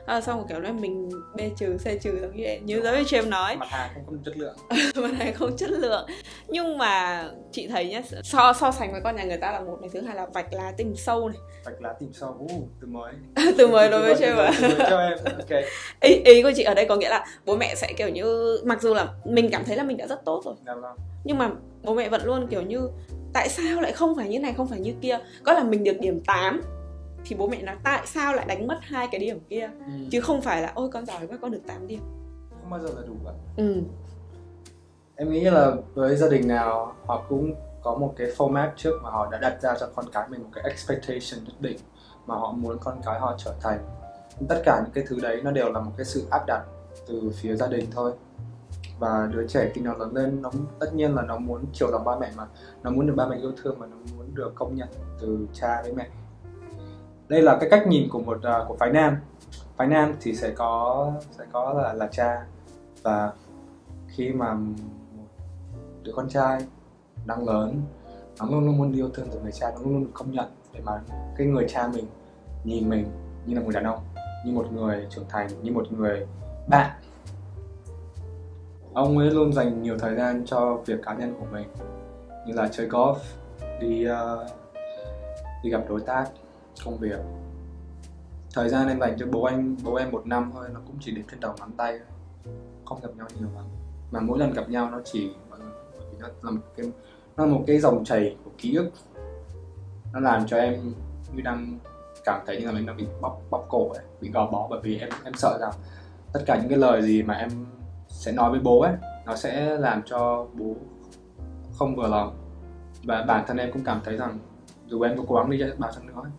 à, 0.10 0.22
xong 0.22 0.38
rồi 0.38 0.46
kiểu 0.50 0.60
là 0.60 0.72
mình 0.72 1.10
b 1.36 1.40
trừ 1.58 1.78
c 1.78 2.02
trừ 2.02 2.20
giống 2.22 2.36
như 2.36 2.60
như 2.64 2.82
giống 2.82 2.96
như 2.96 3.04
em 3.12 3.30
nói. 3.30 3.56
Mặt 3.56 3.70
hàng 3.70 3.90
không 4.06 4.18
chất 4.26 4.38
lượng. 4.38 4.56
Mặt 4.96 5.12
hàng 5.18 5.34
không 5.34 5.58
chất 5.58 5.70
lượng. 5.70 6.08
Nhưng 6.48 6.78
mà 6.78 7.24
chị 7.52 7.68
thấy 7.68 7.90
nhá 7.90 8.02
so 8.24 8.54
so 8.54 8.72
sánh 8.72 8.92
với 8.92 9.02
con 9.02 9.16
nhà 9.16 9.24
người 9.24 9.38
ta 9.38 9.52
là 9.52 9.60
một 9.60 9.78
này 9.82 9.90
thứ 9.94 10.02
hai 10.02 10.16
là 10.16 10.26
vạch 10.34 10.54
lá 10.54 10.74
tìm 10.78 10.96
sâu 10.96 11.30
này. 11.30 11.38
Vạch 11.66 11.82
lá 11.82 11.94
tìm 12.00 12.14
sâu. 12.14 12.30
Uh, 12.30 12.68
từ 12.82 12.88
mới. 12.88 13.14
Từ 13.58 13.68
mới 13.68 13.90
đối 13.90 14.02
với 14.02 14.16
em 14.22 14.38
ạ. 14.38 14.52
cho 14.90 15.00
em. 15.00 15.18
Ok. 15.38 15.64
Ý, 16.02 16.22
ý 16.26 16.44
của 16.44 16.52
chị 16.56 16.64
ở 16.64 16.74
đây 16.74 16.86
có 16.86 16.96
nghĩa 16.96 17.10
là 17.10 17.26
bố 17.46 17.56
mẹ 17.56 17.76
sẽ 17.76 17.94
kiểu 17.98 18.10
như 18.10 18.58
mặc 18.66 18.82
dù 18.82 18.94
là 18.94 19.08
mình 19.26 19.50
cảm 19.52 19.64
thấy 19.66 19.76
là 19.76 19.84
mình 19.84 19.98
đã 19.98 20.08
rất 20.08 20.26
tốt 20.26 20.42
rồi. 20.46 20.56
Dạ 20.66 20.74
vâng. 20.74 20.98
nhưng 21.24 21.38
mà 21.38 21.50
bố 21.84 21.94
mẹ 21.94 22.10
vẫn 22.10 22.22
luôn 22.26 22.48
kiểu 22.48 22.62
như 22.62 22.90
tại 23.34 23.50
sao 23.50 23.82
lại 23.82 23.92
không 23.92 24.16
phải 24.16 24.30
như 24.30 24.40
này 24.40 24.54
không 24.58 24.68
phải 24.68 24.80
như 24.80 24.94
kia? 25.02 25.20
Có 25.44 25.54
là 25.54 25.64
mình 25.64 25.84
được 25.84 26.00
điểm 26.00 26.20
8 26.20 26.62
thì 27.30 27.36
bố 27.36 27.48
mẹ 27.48 27.62
nói 27.62 27.76
tại 27.84 28.08
sao 28.08 28.34
lại 28.34 28.46
đánh 28.46 28.68
mất 28.68 28.80
hai 28.82 29.08
cái 29.12 29.20
điểm 29.20 29.40
kia? 29.50 29.70
Ừ. 29.86 29.92
chứ 30.12 30.22
không 30.22 30.42
phải 30.42 30.62
là 30.62 30.72
ôi 30.76 30.90
con 30.94 31.06
giỏi 31.06 31.28
quá 31.28 31.38
con 31.42 31.52
được 31.52 31.62
8 31.68 31.88
điểm. 31.88 32.02
Không 32.62 32.70
bao 32.70 32.80
giờ 32.80 32.90
là 32.96 33.08
đủ 33.08 33.14
cả. 33.26 33.32
Ừ. 33.58 33.82
em 35.16 35.30
nghĩ 35.32 35.40
là 35.40 35.72
với 35.94 36.16
gia 36.16 36.30
đình 36.30 36.48
nào 36.48 36.96
họ 37.06 37.26
cũng 37.30 37.54
có 37.82 37.96
một 37.96 38.14
cái 38.18 38.28
format 38.38 38.70
trước 38.76 39.00
mà 39.04 39.10
họ 39.10 39.30
đã 39.32 39.38
đặt 39.38 39.62
ra 39.62 39.76
cho 39.80 39.90
con 39.96 40.06
cái 40.12 40.30
mình 40.30 40.44
một 40.44 40.50
cái 40.54 40.64
expectation 40.64 41.46
nhất 41.46 41.56
định 41.60 41.78
mà 42.26 42.36
họ 42.36 42.52
muốn 42.52 42.78
con 42.84 43.02
cái 43.06 43.20
họ 43.20 43.36
trở 43.38 43.54
thành. 43.62 43.80
Tất 44.50 44.62
cả 44.66 44.82
những 44.84 44.94
cái 44.94 45.04
thứ 45.08 45.20
đấy 45.22 45.42
nó 45.44 45.52
đều 45.52 45.72
là 45.72 45.80
một 45.80 45.92
cái 45.98 46.06
sự 46.06 46.28
áp 46.30 46.44
đặt 46.48 46.64
từ 47.08 47.32
phía 47.36 47.56
gia 47.56 47.68
đình 47.68 47.86
thôi. 47.92 48.12
Và 49.00 49.30
đứa 49.34 49.48
trẻ 49.48 49.72
khi 49.74 49.82
nó 49.82 49.94
lớn 49.94 50.16
lên 50.16 50.42
nó 50.42 50.52
tất 50.80 50.94
nhiên 50.94 51.16
là 51.16 51.22
nó 51.22 51.38
muốn 51.38 51.66
chiều 51.74 51.92
lòng 51.92 52.06
ba 52.06 52.20
mẹ 52.20 52.32
mà. 52.38 52.46
Nó 52.84 52.92
muốn 52.92 53.08
được 53.08 53.14
ba 53.18 53.28
mẹ 53.28 53.38
yêu 53.38 53.52
thương 53.64 53.80
và 53.80 53.88
nó 53.88 53.96
muốn 54.16 54.36
được 54.36 54.52
công 54.56 54.76
nhận 54.76 54.88
từ 55.22 55.48
cha 55.54 55.82
với 55.82 55.94
mẹ 55.94 56.08
đây 57.30 57.42
là 57.42 57.58
cái 57.60 57.70
cách 57.70 57.88
nhìn 57.88 58.10
của 58.10 58.20
một 58.20 58.38
uh, 58.38 58.68
của 58.68 58.76
phái 58.76 58.92
nam. 58.92 59.18
Phái 59.76 59.88
nam 59.88 60.16
thì 60.22 60.36
sẽ 60.36 60.50
có 60.50 61.12
sẽ 61.32 61.46
có 61.52 61.74
là 61.74 61.94
là 61.94 62.08
cha. 62.12 62.46
Và 63.04 63.34
khi 64.08 64.34
mà 64.34 64.54
một 64.54 65.26
đứa 66.04 66.12
con 66.16 66.30
trai 66.30 66.66
đang 67.26 67.48
lớn 67.48 67.82
nó 68.40 68.46
luôn 68.46 68.66
luôn 68.66 68.78
muốn 68.78 68.92
yêu 68.92 69.10
thương 69.14 69.28
từ 69.32 69.40
người 69.40 69.52
cha 69.52 69.72
nó 69.72 69.82
luôn 69.82 69.94
luôn 69.94 70.04
được 70.04 70.12
công 70.14 70.32
nhận 70.32 70.46
để 70.74 70.80
mà 70.84 71.02
cái 71.36 71.48
người 71.48 71.66
cha 71.70 71.88
mình 71.88 72.06
nhìn 72.64 72.90
mình 72.90 73.06
như 73.46 73.56
là 73.56 73.62
một 73.62 73.72
đàn 73.74 73.84
ông 73.84 74.00
như 74.46 74.54
một 74.54 74.72
người 74.72 75.08
trưởng 75.10 75.26
thành 75.30 75.48
như 75.64 75.72
một 75.72 75.92
người 75.92 76.28
bạn. 76.68 76.92
Ông 78.94 79.18
ấy 79.18 79.32
luôn 79.32 79.54
dành 79.54 79.82
nhiều 79.82 79.98
thời 79.98 80.16
gian 80.16 80.46
cho 80.46 80.78
việc 80.86 81.00
cá 81.04 81.14
nhân 81.14 81.36
của 81.40 81.46
mình 81.52 81.68
như 82.48 82.54
là 82.54 82.70
chơi 82.72 82.88
golf 82.88 83.16
đi 83.80 84.08
uh, 84.12 84.48
đi 85.64 85.70
gặp 85.70 85.82
đối 85.90 86.02
tác 86.02 86.30
công 86.86 86.98
việc. 86.98 87.20
Thời 88.54 88.70
gian 88.70 88.88
em 88.88 89.00
dành 89.00 89.16
cho 89.20 89.26
bố 89.32 89.44
anh 89.44 89.76
bố 89.84 89.96
em 89.96 90.12
một 90.12 90.28
năm 90.28 90.52
thôi 90.54 90.68
nó 90.74 90.80
cũng 90.88 90.96
chỉ 91.00 91.12
đến 91.12 91.26
trên 91.32 91.40
đầu 91.40 91.54
ngón 91.60 91.72
tay 91.72 92.00
không 92.86 93.00
gặp 93.02 93.10
nhau 93.18 93.28
nhiều 93.40 93.48
lắm. 93.56 93.66
Mà 94.12 94.20
mỗi 94.20 94.40
lần 94.40 94.54
gặp 94.54 94.70
nhau 94.70 94.90
nó 94.92 95.00
chỉ 95.06 95.32
nó 95.50 95.58
là 96.42 96.52
một 96.52 96.62
cái 96.78 96.92
nó 97.38 97.46
là 97.46 97.52
một 97.52 97.64
cái 97.68 97.80
dòng 97.80 98.06
chảy 98.06 98.38
của 98.44 98.52
ký 98.58 98.76
ức. 98.76 98.92
Nó 100.14 100.20
làm 100.20 100.48
cho 100.48 100.58
em 100.58 100.94
như 101.34 101.42
đang 101.42 101.80
cảm 102.26 102.42
thấy 102.48 102.62
như 102.62 102.66
là 102.66 102.72
mình 102.72 102.86
đang 102.86 102.98
bị 102.98 103.08
bóc 103.22 103.42
bóc 103.50 103.66
cổ 103.70 103.90
ấy, 103.90 104.04
bị 104.22 104.32
gò 104.32 104.48
bó 104.52 104.68
bởi 104.70 104.80
vì 104.84 105.00
em 105.00 105.10
em 105.24 105.34
sợ 105.34 105.58
rằng 105.62 105.72
tất 106.34 106.40
cả 106.46 106.58
những 106.58 106.70
cái 106.70 106.78
lời 106.78 107.02
gì 107.02 107.24
mà 107.24 107.34
em 107.34 107.50
sẽ 108.08 108.32
nói 108.32 108.52
với 108.52 108.60
bố 108.60 108.82
ấy 108.82 108.94
nó 109.26 109.36
sẽ 109.36 109.78
làm 109.78 110.02
cho 110.06 110.48
bố 110.54 110.76
không 111.74 111.96
vừa 111.96 112.08
lòng. 112.08 112.36
Và 113.04 113.24
bản 113.28 113.44
thân 113.48 113.58
em 113.58 113.72
cũng 113.74 113.84
cảm 113.84 114.00
thấy 114.06 114.18
rằng 114.18 114.38
dù 114.88 115.02
em 115.02 115.18
có 115.18 115.24
cố 115.28 115.36
gắng 115.36 115.50
đi 115.50 115.64
bao 115.78 115.92
nhiêu 115.92 116.04
nữa 116.04 116.30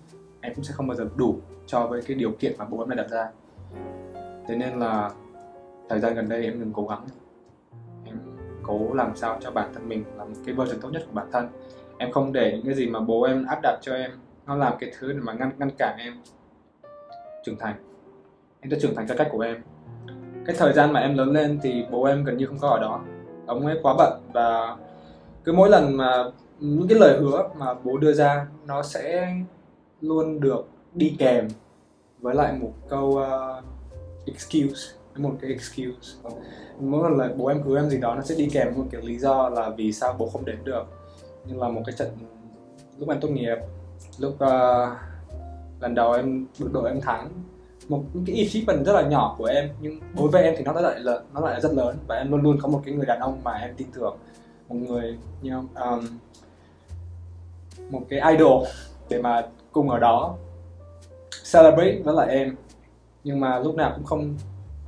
em 0.41 0.55
cũng 0.55 0.65
sẽ 0.65 0.75
không 0.75 0.87
bao 0.87 0.97
giờ 0.97 1.09
đủ 1.17 1.37
cho 1.67 1.87
với 1.87 2.03
cái 2.03 2.17
điều 2.17 2.31
kiện 2.31 2.53
mà 2.59 2.65
bố 2.65 2.79
em 2.79 2.89
đã 2.89 2.95
đặt 2.97 3.11
ra. 3.11 3.29
Thế 4.49 4.57
nên 4.57 4.79
là 4.79 5.11
thời 5.89 6.01
gian 6.01 6.15
gần 6.15 6.29
đây 6.29 6.45
em 6.45 6.61
đừng 6.61 6.73
cố 6.73 6.87
gắng. 6.87 7.05
Em 8.05 8.19
cố 8.63 8.95
làm 8.95 9.17
sao 9.17 9.39
cho 9.41 9.51
bản 9.51 9.71
thân 9.75 9.89
mình 9.89 10.05
là 10.17 10.25
một 10.25 10.35
cái 10.47 10.55
version 10.55 10.81
tốt 10.81 10.89
nhất 10.93 11.03
của 11.07 11.13
bản 11.13 11.27
thân. 11.33 11.49
Em 11.99 12.13
không 12.13 12.33
để 12.33 12.53
những 12.53 12.65
cái 12.65 12.75
gì 12.75 12.87
mà 12.87 13.01
bố 13.01 13.23
em 13.23 13.47
áp 13.47 13.59
đặt 13.63 13.79
cho 13.83 13.95
em, 13.95 14.11
nó 14.47 14.57
làm 14.57 14.73
cái 14.81 14.93
thứ 14.99 15.15
mà 15.23 15.33
ngăn 15.33 15.51
ngăn 15.59 15.71
cản 15.79 15.97
em 15.99 16.15
trưởng 17.45 17.57
thành. 17.57 17.75
Em 18.61 18.71
sẽ 18.71 18.77
trưởng 18.81 18.95
thành 18.95 19.09
theo 19.09 19.17
cách 19.17 19.29
của 19.33 19.41
em. 19.41 19.63
Cái 20.47 20.57
thời 20.59 20.73
gian 20.73 20.93
mà 20.93 21.01
em 21.01 21.17
lớn 21.17 21.31
lên 21.31 21.59
thì 21.63 21.85
bố 21.91 22.05
em 22.05 22.25
gần 22.25 22.37
như 22.37 22.47
không 22.47 22.59
có 22.59 22.69
ở 22.69 22.79
đó. 22.81 23.05
Ông 23.47 23.67
ấy 23.67 23.79
quá 23.83 23.95
bận 23.99 24.23
và 24.33 24.77
cứ 25.45 25.53
mỗi 25.53 25.71
lần 25.71 25.97
mà 25.97 26.25
những 26.61 26.89
cái 26.89 26.99
lời 26.99 27.19
hứa 27.21 27.49
mà 27.57 27.75
bố 27.75 27.99
đưa 27.99 28.13
ra, 28.13 28.47
nó 28.67 28.83
sẽ 28.83 29.35
luôn 30.01 30.41
được 30.41 30.69
đi 30.95 31.17
kèm 31.19 31.49
với 32.21 32.35
lại 32.35 32.53
một 32.53 32.73
câu 32.89 33.07
uh, 33.07 33.65
excuse 34.27 34.95
một 35.17 35.37
cái 35.41 35.51
excuse. 35.51 36.31
Mỗi 36.81 37.11
lần 37.11 37.19
là 37.19 37.35
bố 37.37 37.47
em 37.47 37.63
hứa 37.63 37.79
em 37.79 37.91
gì 37.91 37.99
đó 37.99 38.15
nó 38.15 38.23
sẽ 38.23 38.35
đi 38.35 38.49
kèm 38.53 38.75
một 38.77 38.85
kiểu 38.91 39.01
lý 39.01 39.19
do 39.19 39.49
là 39.49 39.71
vì 39.71 39.93
sao 39.93 40.17
bố 40.19 40.29
không 40.29 40.45
đến 40.45 40.59
được. 40.65 40.85
Nhưng 41.47 41.61
là 41.61 41.69
một 41.69 41.83
cái 41.87 41.95
trận 41.99 42.09
lúc 42.99 43.09
em 43.09 43.21
tốt 43.21 43.29
nghiệp 43.29 43.57
lúc 44.19 44.35
uh, 44.35 44.99
lần 45.81 45.95
đầu 45.95 46.13
em 46.13 46.47
được 46.59 46.73
đội 46.73 46.89
em 46.89 47.01
thắng 47.01 47.29
một 47.89 48.05
cái 48.27 48.37
achievement 48.45 48.87
rất 48.87 48.93
là 48.93 49.03
nhỏ 49.03 49.35
của 49.39 49.45
em 49.45 49.69
nhưng 49.81 50.01
đối 50.17 50.29
với 50.29 50.43
em 50.43 50.55
thì 50.59 50.65
nó 50.65 50.73
lại 50.73 51.01
là 51.01 51.21
nó 51.35 51.41
lại 51.41 51.55
là 51.55 51.61
rất 51.61 51.73
lớn 51.73 51.97
và 52.07 52.17
em 52.17 52.31
luôn 52.31 52.43
luôn 52.43 52.59
có 52.61 52.69
một 52.69 52.83
cái 52.85 52.95
người 52.95 53.07
đàn 53.07 53.21
ông 53.21 53.41
mà 53.45 53.53
em 53.53 53.75
tin 53.77 53.89
tưởng 53.95 54.17
một 54.69 54.77
người 54.77 55.19
như 55.43 55.53
you 55.53 55.63
know, 55.75 55.99
um, 55.99 56.07
một 57.91 58.03
cái 58.09 58.33
idol 58.33 58.67
để 59.09 59.23
mà 59.23 59.47
cùng 59.73 59.91
ở 59.91 59.99
đó 59.99 60.37
celebrate 61.53 61.99
với 62.05 62.15
lại 62.15 62.29
em. 62.29 62.57
Nhưng 63.25 63.41
mà 63.41 63.59
lúc 63.59 63.75
nào 63.75 63.93
cũng 63.95 64.05
không 64.05 64.35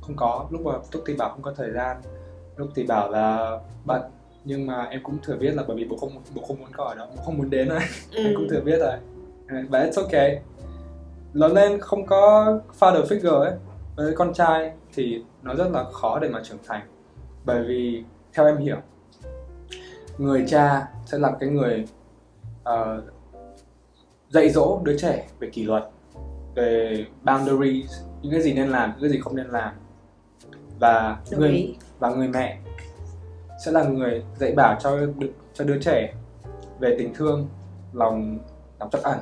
không 0.01 0.15
có. 0.15 0.45
Lúc 0.49 0.61
mà 0.61 0.71
lúc 0.91 1.03
thì 1.05 1.15
bảo 1.15 1.29
không 1.29 1.41
có 1.41 1.53
thời 1.57 1.71
gian 1.71 2.01
lúc 2.57 2.69
thì 2.75 2.83
bảo 2.83 3.11
là 3.11 3.57
bận. 3.85 4.01
Nhưng 4.45 4.67
mà 4.67 4.83
em 4.83 5.03
cũng 5.03 5.17
thừa 5.23 5.35
biết 5.35 5.55
là 5.55 5.63
bởi 5.67 5.77
vì 5.77 5.85
bố 5.85 5.97
không 5.97 6.11
bố 6.35 6.41
không 6.47 6.59
muốn 6.59 6.69
có 6.73 6.83
ở 6.83 6.95
đó 6.95 7.07
bố 7.15 7.21
không 7.25 7.37
muốn 7.37 7.49
đến 7.49 7.69
rồi 7.69 7.79
ừ. 8.11 8.23
em 8.23 8.33
cũng 8.35 8.47
thừa 8.49 8.61
biết 8.61 8.77
rồi. 8.79 8.97
Và 9.69 9.79
it's 9.79 10.01
okay. 10.01 10.41
Lớn 11.33 11.53
lên 11.53 11.79
không 11.79 12.05
có 12.05 12.45
father 12.79 13.05
figure 13.05 13.39
ấy. 13.39 13.53
Với 13.95 14.15
con 14.15 14.33
trai 14.33 14.73
thì 14.93 15.23
nó 15.41 15.55
rất 15.55 15.67
là 15.71 15.83
khó 15.83 16.19
để 16.19 16.29
mà 16.29 16.39
trưởng 16.43 16.57
thành. 16.67 16.81
Bởi 17.45 17.63
vì 17.63 18.03
theo 18.33 18.45
em 18.45 18.57
hiểu 18.57 18.77
người 20.17 20.45
cha 20.47 20.87
sẽ 21.05 21.17
là 21.17 21.31
cái 21.39 21.49
người 21.49 21.87
uh, 22.69 23.03
dạy 24.33 24.49
dỗ 24.49 24.79
đứa 24.83 24.97
trẻ 24.97 25.27
về 25.39 25.49
kỷ 25.49 25.63
luật 25.63 25.83
về 26.55 27.05
boundaries 27.23 27.91
những 28.21 28.31
cái 28.31 28.41
gì 28.41 28.53
nên 28.53 28.69
làm 28.69 28.91
những 28.91 29.01
cái 29.01 29.09
gì 29.09 29.19
không 29.19 29.35
nên 29.35 29.47
làm. 29.47 29.73
Và 30.79 31.17
Đồng 31.31 31.39
người 31.39 31.51
ý. 31.51 31.75
và 31.99 32.09
người 32.09 32.27
mẹ 32.27 32.59
sẽ 33.65 33.71
là 33.71 33.83
người 33.83 34.23
dạy 34.37 34.51
bảo 34.51 34.77
cho 34.79 34.99
cho 35.53 35.65
đứa 35.65 35.79
trẻ 35.81 36.13
về 36.79 36.95
tình 36.99 37.13
thương 37.13 37.47
lòng 37.93 38.39
lòng 38.79 38.89
trắc 38.89 39.03
ẩn 39.03 39.19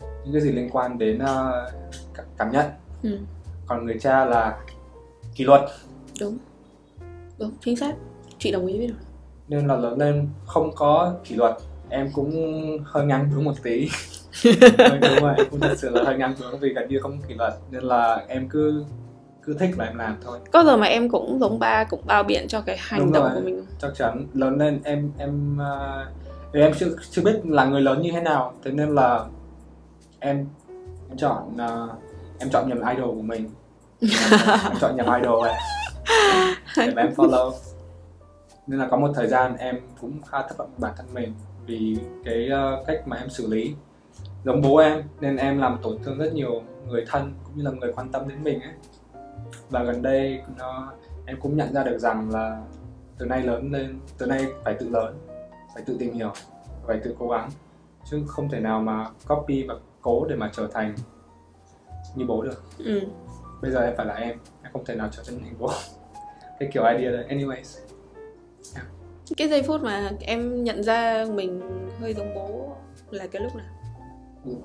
những 0.00 0.32
cái 0.32 0.42
gì 0.42 0.52
liên 0.52 0.70
quan 0.72 0.98
đến 0.98 1.18
uh, 1.18 1.72
cảm 2.38 2.52
nhận. 2.52 2.66
Ừ. 3.02 3.18
còn 3.66 3.86
người 3.86 3.98
cha 4.00 4.24
là 4.24 4.58
kỷ 5.34 5.44
luật. 5.44 5.60
Đúng. 6.20 6.38
Đúng 7.38 7.50
chính 7.60 7.76
xác. 7.76 7.94
Chị 8.38 8.52
đồng 8.52 8.66
ý 8.66 8.78
với 8.78 8.92
nên 9.48 9.66
là 9.66 9.76
lớn 9.76 9.98
lên 9.98 10.28
không 10.46 10.70
có 10.74 11.14
kỷ 11.24 11.34
luật 11.34 11.56
em 11.88 12.10
cũng 12.14 12.32
hơi 12.84 13.06
ngắn 13.06 13.30
bướng 13.34 13.44
một 13.44 13.54
tí 13.62 13.88
đúng 15.00 15.22
rồi. 15.22 15.34
Cũng 15.50 15.60
thật 15.60 15.74
sự 15.76 15.90
là 15.90 16.02
hơi 16.04 16.16
ngắn 16.16 16.34
bướng 16.40 16.58
vì 16.58 16.72
gần 16.74 16.88
như 16.88 16.98
không 17.00 17.18
kỷ 17.28 17.34
luật 17.34 17.52
nên 17.70 17.82
là 17.82 18.24
em 18.28 18.48
cứ 18.48 18.84
cứ 19.42 19.54
thích 19.58 19.70
là 19.78 19.84
em 19.84 19.96
làm 19.96 20.16
thôi. 20.24 20.38
Có 20.52 20.64
giờ 20.64 20.76
mà 20.76 20.86
em 20.86 21.08
cũng 21.08 21.38
giống 21.40 21.58
ba 21.58 21.84
cũng 21.84 22.00
bao 22.06 22.22
biện 22.22 22.48
cho 22.48 22.60
cái 22.60 22.76
hành 22.80 23.00
Đúng 23.00 23.12
động 23.12 23.24
rồi. 23.24 23.32
của 23.34 23.40
mình. 23.40 23.64
chắc 23.82 23.90
chắn. 23.96 24.26
Lớn 24.34 24.58
lên 24.58 24.80
em 24.84 25.12
em 25.18 25.58
uh, 26.52 26.54
em 26.54 26.72
chưa 26.78 26.86
chưa 27.10 27.22
biết 27.22 27.46
là 27.46 27.64
người 27.64 27.80
lớn 27.80 28.02
như 28.02 28.12
thế 28.12 28.20
nào 28.20 28.54
thế 28.64 28.70
nên 28.70 28.94
là 28.94 29.24
em 30.20 30.46
em 31.08 31.18
chọn 31.18 31.54
uh, 31.54 31.90
em 32.38 32.50
chọn 32.50 32.68
nhầm 32.68 32.80
idol 32.96 33.16
của 33.16 33.22
mình. 33.22 33.50
Em 34.64 34.76
chọn 34.80 34.96
nhầm 34.96 35.06
idol 35.20 35.48
ấy. 35.48 35.54
Để 36.76 36.92
mà 36.96 37.02
em 37.02 37.12
follow. 37.16 37.52
Nên 38.66 38.78
là 38.80 38.88
có 38.90 38.96
một 38.96 39.10
thời 39.14 39.26
gian 39.26 39.56
em 39.56 39.80
cũng 40.00 40.12
khá 40.30 40.42
thất 40.42 40.58
vọng 40.58 40.70
bản 40.78 40.92
thân 40.96 41.06
mình 41.12 41.34
vì 41.66 41.96
cái 42.24 42.48
uh, 42.52 42.86
cách 42.86 43.08
mà 43.08 43.16
em 43.16 43.30
xử 43.30 43.46
lý 43.46 43.74
giống 44.48 44.60
bố 44.62 44.76
em 44.76 45.02
nên 45.20 45.36
em 45.36 45.58
làm 45.58 45.78
tổn 45.82 45.98
thương 46.04 46.18
rất 46.18 46.32
nhiều 46.32 46.62
người 46.86 47.04
thân 47.08 47.34
cũng 47.44 47.56
như 47.56 47.64
là 47.64 47.70
người 47.70 47.92
quan 47.92 48.12
tâm 48.12 48.28
đến 48.28 48.44
mình 48.44 48.60
ấy. 48.60 48.72
Và 49.70 49.84
gần 49.84 50.02
đây 50.02 50.42
nó 50.58 50.92
em 51.26 51.40
cũng 51.40 51.56
nhận 51.56 51.72
ra 51.72 51.84
được 51.84 51.98
rằng 51.98 52.30
là 52.30 52.62
từ 53.18 53.26
nay 53.26 53.42
lớn 53.42 53.72
lên 53.72 54.00
từ 54.18 54.26
nay 54.26 54.46
phải 54.64 54.74
tự 54.74 54.88
lớn 54.88 55.18
phải 55.74 55.82
tự 55.86 55.96
tìm 55.98 56.14
hiểu 56.14 56.32
phải 56.86 57.00
tự 57.04 57.14
cố 57.18 57.28
gắng. 57.28 57.50
Chứ 58.10 58.22
không 58.26 58.48
thể 58.48 58.60
nào 58.60 58.80
mà 58.80 59.06
copy 59.28 59.64
và 59.68 59.74
cố 60.02 60.26
để 60.28 60.36
mà 60.36 60.50
trở 60.52 60.68
thành 60.72 60.94
như 62.16 62.24
bố 62.28 62.42
được. 62.42 62.62
Ừ. 62.78 63.00
bây 63.62 63.70
giờ 63.70 63.80
em 63.80 63.94
phải 63.96 64.06
là 64.06 64.14
em 64.14 64.38
em 64.62 64.72
không 64.72 64.84
thể 64.84 64.94
nào 64.94 65.08
trở 65.12 65.22
thành 65.26 65.54
bố. 65.58 65.70
Cái 66.58 66.70
kiểu 66.72 66.84
idea 66.84 67.10
đấy. 67.10 67.24
Anyways. 67.28 67.78
Yeah. 68.74 68.86
cái 69.36 69.48
giây 69.48 69.62
phút 69.62 69.82
mà 69.82 70.10
em 70.20 70.64
nhận 70.64 70.82
ra 70.82 71.26
mình 71.34 71.60
hơi 72.00 72.14
giống 72.14 72.34
bố 72.34 72.76
là 73.10 73.26
cái 73.26 73.42
lúc 73.42 73.56
nào 73.56 73.77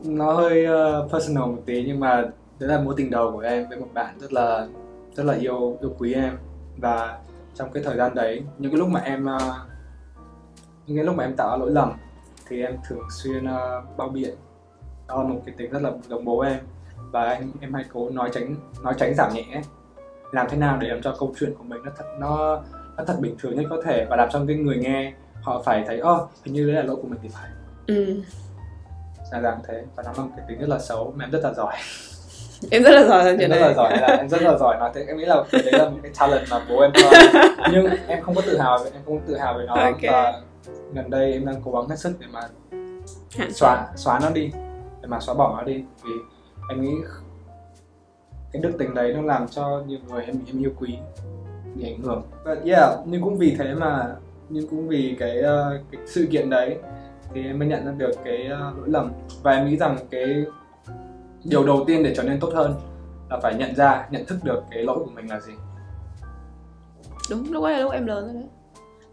nó 0.03 0.34
hơi 0.34 0.65
uh, 0.68 1.12
personal 1.12 1.44
một 1.44 1.62
tí 1.65 1.84
nhưng 1.88 2.00
mà 2.00 2.25
đấy 2.60 2.70
là 2.70 2.82
mối 2.82 2.94
tình 2.98 3.12
đầu 3.12 3.32
của 3.32 3.39
em 3.39 3.70
với 3.70 3.80
một 3.80 3.88
bạn 3.94 4.20
rất 4.20 4.34
là 4.34 4.68
rất 5.13 5.24
là 5.25 5.34
yêu 5.34 5.77
yêu 5.82 5.96
quý 5.98 6.13
em. 6.13 6.38
Và 6.77 7.20
trong 7.56 7.72
cái 7.72 7.84
thời 7.84 7.98
gian 7.98 8.15
đấy 8.15 8.44
những 8.58 8.72
cái 8.72 8.80
lúc 8.80 8.89
mà 8.89 9.00
em 9.00 9.25
uh, 9.36 9.42
những 10.88 10.98
cái 10.98 11.06
lúc 11.06 11.15
mà 11.15 11.24
em 11.24 11.36
tạo 11.36 11.58
lỗi 11.58 11.72
lầm 11.72 11.92
thì 12.48 12.62
em 12.62 12.75
thường 12.89 13.08
xuyên 13.12 13.46
ờ, 13.46 13.77
uh, 13.77 13.98
bao 13.98 14.10
biện. 14.10 14.36
Đó 15.08 15.24
là 15.24 15.30
một 15.30 15.42
cái 15.46 15.56
tính 15.58 15.72
rất 15.72 15.82
là 15.82 15.92
giống 16.10 16.25
bố 16.25 16.39
em. 16.39 16.60
Và 17.12 17.32
em 17.32 17.51
em 17.62 17.74
hay 17.74 17.86
cố 17.94 18.10
nói 18.10 18.30
tránh 18.34 18.56
nói 18.84 18.94
tránh 18.98 19.13
giảm 19.15 19.34
nhẹ. 19.34 19.62
Làm 20.32 20.48
thế 20.50 20.58
nào 20.58 20.77
để 20.82 20.88
làm 20.88 21.01
cho 21.01 21.15
câu 21.20 21.34
chuyện 21.39 21.53
của 21.58 21.63
mình 21.63 21.82
nó 21.84 21.92
thật 21.98 22.06
nó 22.20 22.62
nó 22.98 23.03
thật 23.08 23.18
bình 23.20 23.36
thường 23.39 23.56
nhất 23.56 23.65
có 23.70 23.82
thể 23.86 24.06
và 24.10 24.15
làm 24.15 24.30
cho 24.32 24.46
cái 24.48 24.56
người 24.56 24.77
nghe 24.77 25.13
họ 25.42 25.62
phải 25.65 25.84
thấy 25.88 26.00
ơ 26.00 26.13
oh, 26.13 26.30
hình 26.44 26.53
như 26.53 26.65
đấy 26.65 26.75
là 26.75 26.84
lỗi 26.84 26.96
của 26.96 27.08
mình 27.08 27.20
thì 27.24 27.30
phải. 27.30 27.50
Ừ 27.88 28.22
là 29.34 29.42
dạng 29.42 29.60
thế. 29.68 29.84
Và 29.96 30.04
nó 30.04 30.12
là 30.18 30.24
một 30.24 30.30
cái 30.38 30.46
tính 30.48 30.60
rất 30.60 30.70
là 30.70 30.80
xấu. 30.80 31.13
Mà 31.16 31.25
em 31.25 31.32
rất 31.32 31.44
là 31.44 31.54
giỏi. 31.54 31.74
Em 32.72 32.84
rất 32.84 32.92
là 32.92 33.04
giỏi 33.04 33.25
em 33.25 33.38
rất 33.38 33.48
này. 33.48 33.60
là 33.60 33.74
giỏi 33.74 33.98
là 33.98 34.08
em 34.08 34.30
rất 34.30 34.42
là 34.42 34.58
giỏi. 34.58 34.78
Nói 34.80 34.92
thế 34.96 35.06
em 35.08 35.18
nghĩ 35.18 35.25
là 35.25 35.44
đấy 35.52 35.72
là 35.72 35.90
một 35.90 35.98
cái 36.04 36.12
talent 36.20 36.46
mà 36.52 36.66
bố 36.70 36.82
em 36.82 36.92
cho 36.94 37.10
nhưng 37.72 37.86
em 38.08 38.22
không 38.22 38.36
có 38.36 38.42
tự 38.46 38.58
hào 38.58 38.80
em 38.94 39.02
không 39.06 39.20
có 39.20 39.24
tự 39.28 39.38
hào 39.38 39.58
về 39.58 39.66
nó. 39.68 39.74
Okay. 39.74 40.12
và 40.12 40.34
gần 40.94 41.10
đây 41.10 41.34
em 41.34 41.46
đang 41.46 41.62
cố 41.66 41.72
gắng 41.72 41.90
hết 41.90 41.96
sức 41.96 42.13
để 42.20 42.28
mà 42.32 42.42
xóa 43.50 43.88
xóa 43.96 44.20
nó 44.20 44.30
đi. 44.30 44.52
Để 45.02 45.08
mà 45.08 45.20
xóa 45.20 45.36
bỏ 45.36 45.56
nó 45.58 45.63
đi. 45.63 45.84
Vì 46.04 46.12
em 46.70 46.82
nghĩ 46.82 46.96
cái 48.52 48.62
đức 48.62 48.72
tính 48.80 48.94
đấy 48.94 49.13
nó 49.13 49.22
làm 49.22 49.48
cho 49.48 49.84
nhiều 49.88 50.00
người 50.10 50.24
em 50.24 50.36
em 50.48 50.63
yêu 50.63 50.72
quý 50.80 50.98
bị 51.75 51.84
ảnh 51.84 52.02
hưởng. 52.02 52.24
But 52.46 52.58
yeah 52.66 52.90
nhưng 53.06 53.22
cũng 53.22 53.38
vì 53.38 53.56
thế 53.60 53.74
mà 53.74 54.16
nhưng 54.50 54.68
cũng 54.68 54.88
vì 54.88 55.16
cái, 55.20 55.40
uh, 55.40 55.82
cái 55.92 56.02
sự 56.06 56.28
kiện 56.32 56.50
đấy 56.50 56.78
thì 57.34 57.44
em 57.46 57.60
mới 57.60 57.68
nhận 57.68 57.86
ra 57.86 57.92
được 57.92 58.12
cái 58.24 58.46
uh, 58.46 58.77
lỗi 58.77 58.89
lầm. 58.89 59.12
Và 59.44 59.51
em 59.51 59.70
nghĩ 59.70 59.77
rằng 59.77 59.98
cái 60.12 60.46
điều 61.44 61.65
đầu 61.65 61.84
tiên 61.88 62.03
để 62.03 62.13
trở 62.15 62.24
nên 62.24 62.39
tốt 62.39 62.51
hơn 62.53 62.74
là 63.30 63.39
phải 63.39 63.56
nhận 63.56 63.75
ra 63.75 64.08
nhận 64.12 64.25
thức 64.25 64.38
được 64.44 64.63
cái 64.72 64.84
lỗi 64.84 65.00
của 65.00 65.12
mình 65.15 65.30
là 65.30 65.39
gì. 65.39 65.53
Đúng 67.30 67.53
lúc 67.53 67.63
ấy 67.63 67.74
là 67.74 67.82
lúc 67.82 67.92
em 67.92 68.06
lớn 68.06 68.25
rồi 68.25 68.34
đấy. 68.34 68.50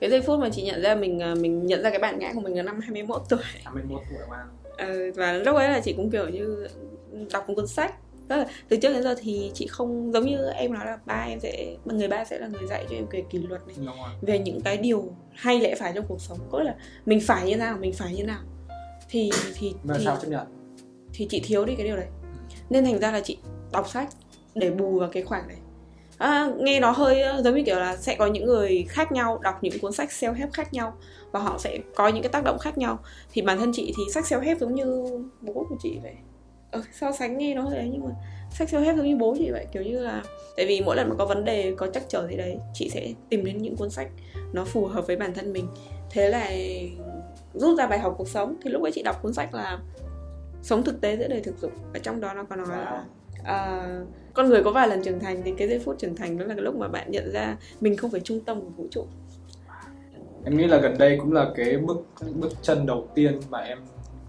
Cái 0.00 0.10
giây 0.10 0.22
phút 0.22 0.40
mà 0.40 0.48
chị 0.52 0.62
nhận 0.62 0.82
ra 0.82 0.94
mình 0.94 1.22
à, 1.22 1.34
mình 1.40 1.66
nhận 1.66 1.82
ra 1.82 1.90
cái 1.90 1.98
bản 1.98 2.18
ngã 2.18 2.32
của 2.34 2.40
mình 2.40 2.56
là 2.56 2.62
năm 2.62 2.80
21 2.80 3.22
tuổi. 3.28 3.38
21 3.64 4.00
tuổi 4.10 4.18
mà 4.30 4.44
ừ, 4.78 5.12
và 5.16 5.32
lúc 5.32 5.56
ấy 5.56 5.68
là 5.68 5.80
chị 5.80 5.92
cũng 5.92 6.10
kiểu 6.10 6.28
như 6.28 6.66
đọc 7.32 7.48
một 7.48 7.54
cuốn 7.56 7.66
sách 7.66 7.94
là 8.38 8.46
từ 8.68 8.76
trước 8.76 8.92
đến 8.92 9.02
giờ 9.02 9.14
thì 9.18 9.50
chị 9.54 9.66
không 9.66 10.12
giống 10.12 10.26
như 10.26 10.46
em 10.46 10.72
nói 10.72 10.86
là 10.86 10.98
ba 11.06 11.24
em 11.28 11.40
sẽ 11.40 11.76
người 11.84 12.08
ba 12.08 12.24
sẽ 12.24 12.38
là 12.38 12.48
người 12.48 12.66
dạy 12.68 12.86
cho 12.90 12.96
em 12.96 13.06
về 13.10 13.22
kỷ 13.30 13.38
luật 13.38 13.60
này 13.66 13.76
về 14.20 14.38
những 14.38 14.60
cái 14.60 14.76
điều 14.76 15.12
hay 15.32 15.60
lẽ 15.60 15.74
phải 15.74 15.92
trong 15.94 16.04
cuộc 16.08 16.20
sống. 16.20 16.38
Có 16.50 16.62
là 16.62 16.74
mình 17.06 17.20
phải 17.20 17.46
như 17.46 17.56
nào 17.56 17.76
mình 17.80 17.92
phải 17.92 18.14
như 18.14 18.24
nào. 18.24 18.42
Thì 19.08 19.30
thì 19.54 19.74
mà 19.82 19.94
thì, 19.98 20.04
sao 20.04 20.16
chấp 20.16 20.28
nhận? 20.28 20.46
thì 21.12 21.26
chị 21.30 21.40
thiếu 21.44 21.64
đi 21.64 21.74
cái 21.74 21.86
điều 21.86 21.96
đấy. 21.96 22.06
Nên 22.70 22.84
thành 22.84 22.98
ra 22.98 23.12
là 23.12 23.20
chị 23.20 23.38
đọc 23.72 23.88
sách 23.88 24.08
để 24.54 24.70
bù 24.70 24.98
vào 24.98 25.08
cái 25.12 25.22
khoảng 25.22 25.48
đấy. 25.48 25.56
À, 26.18 26.48
nghe 26.58 26.80
nó 26.80 26.90
hơi 26.90 27.22
ờ, 27.22 27.42
giống 27.42 27.54
như 27.54 27.62
kiểu 27.66 27.80
là 27.80 27.96
sẽ 27.96 28.14
có 28.14 28.26
những 28.26 28.44
người 28.44 28.84
khác 28.88 29.12
nhau 29.12 29.38
đọc 29.42 29.58
những 29.62 29.78
cuốn 29.78 29.92
sách 29.92 30.08
self 30.08 30.32
help 30.32 30.52
khác 30.52 30.72
nhau 30.72 30.96
và 31.32 31.40
họ 31.40 31.58
sẽ 31.58 31.78
có 31.94 32.08
những 32.08 32.22
cái 32.22 32.32
tác 32.32 32.44
động 32.44 32.58
khác 32.58 32.78
nhau. 32.78 32.98
Thì 33.32 33.42
bản 33.42 33.58
thân 33.58 33.72
chị 33.74 33.94
thì 33.96 34.02
sách 34.12 34.24
self 34.24 34.40
help 34.40 34.58
giống 34.58 34.74
như 34.74 35.04
bố 35.40 35.52
của 35.52 35.76
chị 35.82 35.98
vậy 36.02 36.14
ừ, 36.70 36.82
so 36.92 37.12
sánh 37.12 37.38
nghe 37.38 37.54
nó 37.54 37.70
ấy 37.70 37.88
nhưng 37.92 38.04
mà 38.04 38.10
sách 38.50 38.68
self 38.68 38.80
help 38.80 38.96
giống 38.96 39.06
như 39.06 39.16
bố 39.16 39.34
chị 39.38 39.50
vậy 39.50 39.66
kiểu 39.72 39.82
như 39.82 39.98
là 39.98 40.22
tại 40.56 40.66
vì 40.66 40.80
mỗi 40.80 40.96
lần 40.96 41.08
mà 41.08 41.14
có 41.18 41.26
vấn 41.26 41.44
đề 41.44 41.74
có 41.76 41.86
chắc 41.94 42.02
trở 42.08 42.28
gì 42.28 42.36
đấy 42.36 42.58
chị 42.74 42.88
sẽ 42.88 43.12
tìm 43.28 43.44
đến 43.44 43.58
những 43.58 43.76
cuốn 43.76 43.90
sách 43.90 44.08
nó 44.52 44.64
phù 44.64 44.86
hợp 44.86 45.06
với 45.06 45.16
bản 45.16 45.34
thân 45.34 45.52
mình. 45.52 45.66
Thế 46.10 46.28
là 46.28 46.50
rút 47.54 47.78
ra 47.78 47.86
bài 47.86 47.98
học 47.98 48.14
cuộc 48.18 48.28
sống 48.28 48.56
thì 48.62 48.70
lúc 48.70 48.82
ấy 48.82 48.92
chị 48.92 49.02
đọc 49.02 49.22
cuốn 49.22 49.32
sách 49.32 49.54
là 49.54 49.78
sống 50.62 50.82
thực 50.82 51.00
tế 51.00 51.16
giữa 51.16 51.28
đời 51.28 51.40
thực 51.40 51.58
dụng 51.58 51.72
và 51.92 51.98
trong 51.98 52.20
đó 52.20 52.34
nó 52.34 52.44
có 52.44 52.56
nói 52.56 52.66
là 52.68 53.04
uh, 53.40 54.08
con 54.34 54.48
người 54.48 54.64
có 54.64 54.70
vài 54.70 54.88
lần 54.88 55.02
trưởng 55.02 55.20
thành 55.20 55.42
thì 55.44 55.52
cái 55.58 55.68
giây 55.68 55.78
phút 55.78 55.98
trưởng 55.98 56.16
thành 56.16 56.38
đó 56.38 56.44
là 56.44 56.54
cái 56.54 56.62
lúc 56.62 56.76
mà 56.76 56.88
bạn 56.88 57.10
nhận 57.10 57.32
ra 57.32 57.56
mình 57.80 57.96
không 57.96 58.10
phải 58.10 58.20
trung 58.20 58.40
tâm 58.40 58.60
của 58.60 58.70
vũ 58.76 58.86
trụ. 58.90 59.06
Em 60.44 60.56
nghĩ 60.56 60.66
là 60.66 60.78
gần 60.78 60.98
đây 60.98 61.18
cũng 61.20 61.32
là 61.32 61.50
cái 61.54 61.76
bước 61.76 62.04
bước 62.34 62.52
chân 62.62 62.86
đầu 62.86 63.08
tiên 63.14 63.40
mà 63.50 63.58
em 63.58 63.78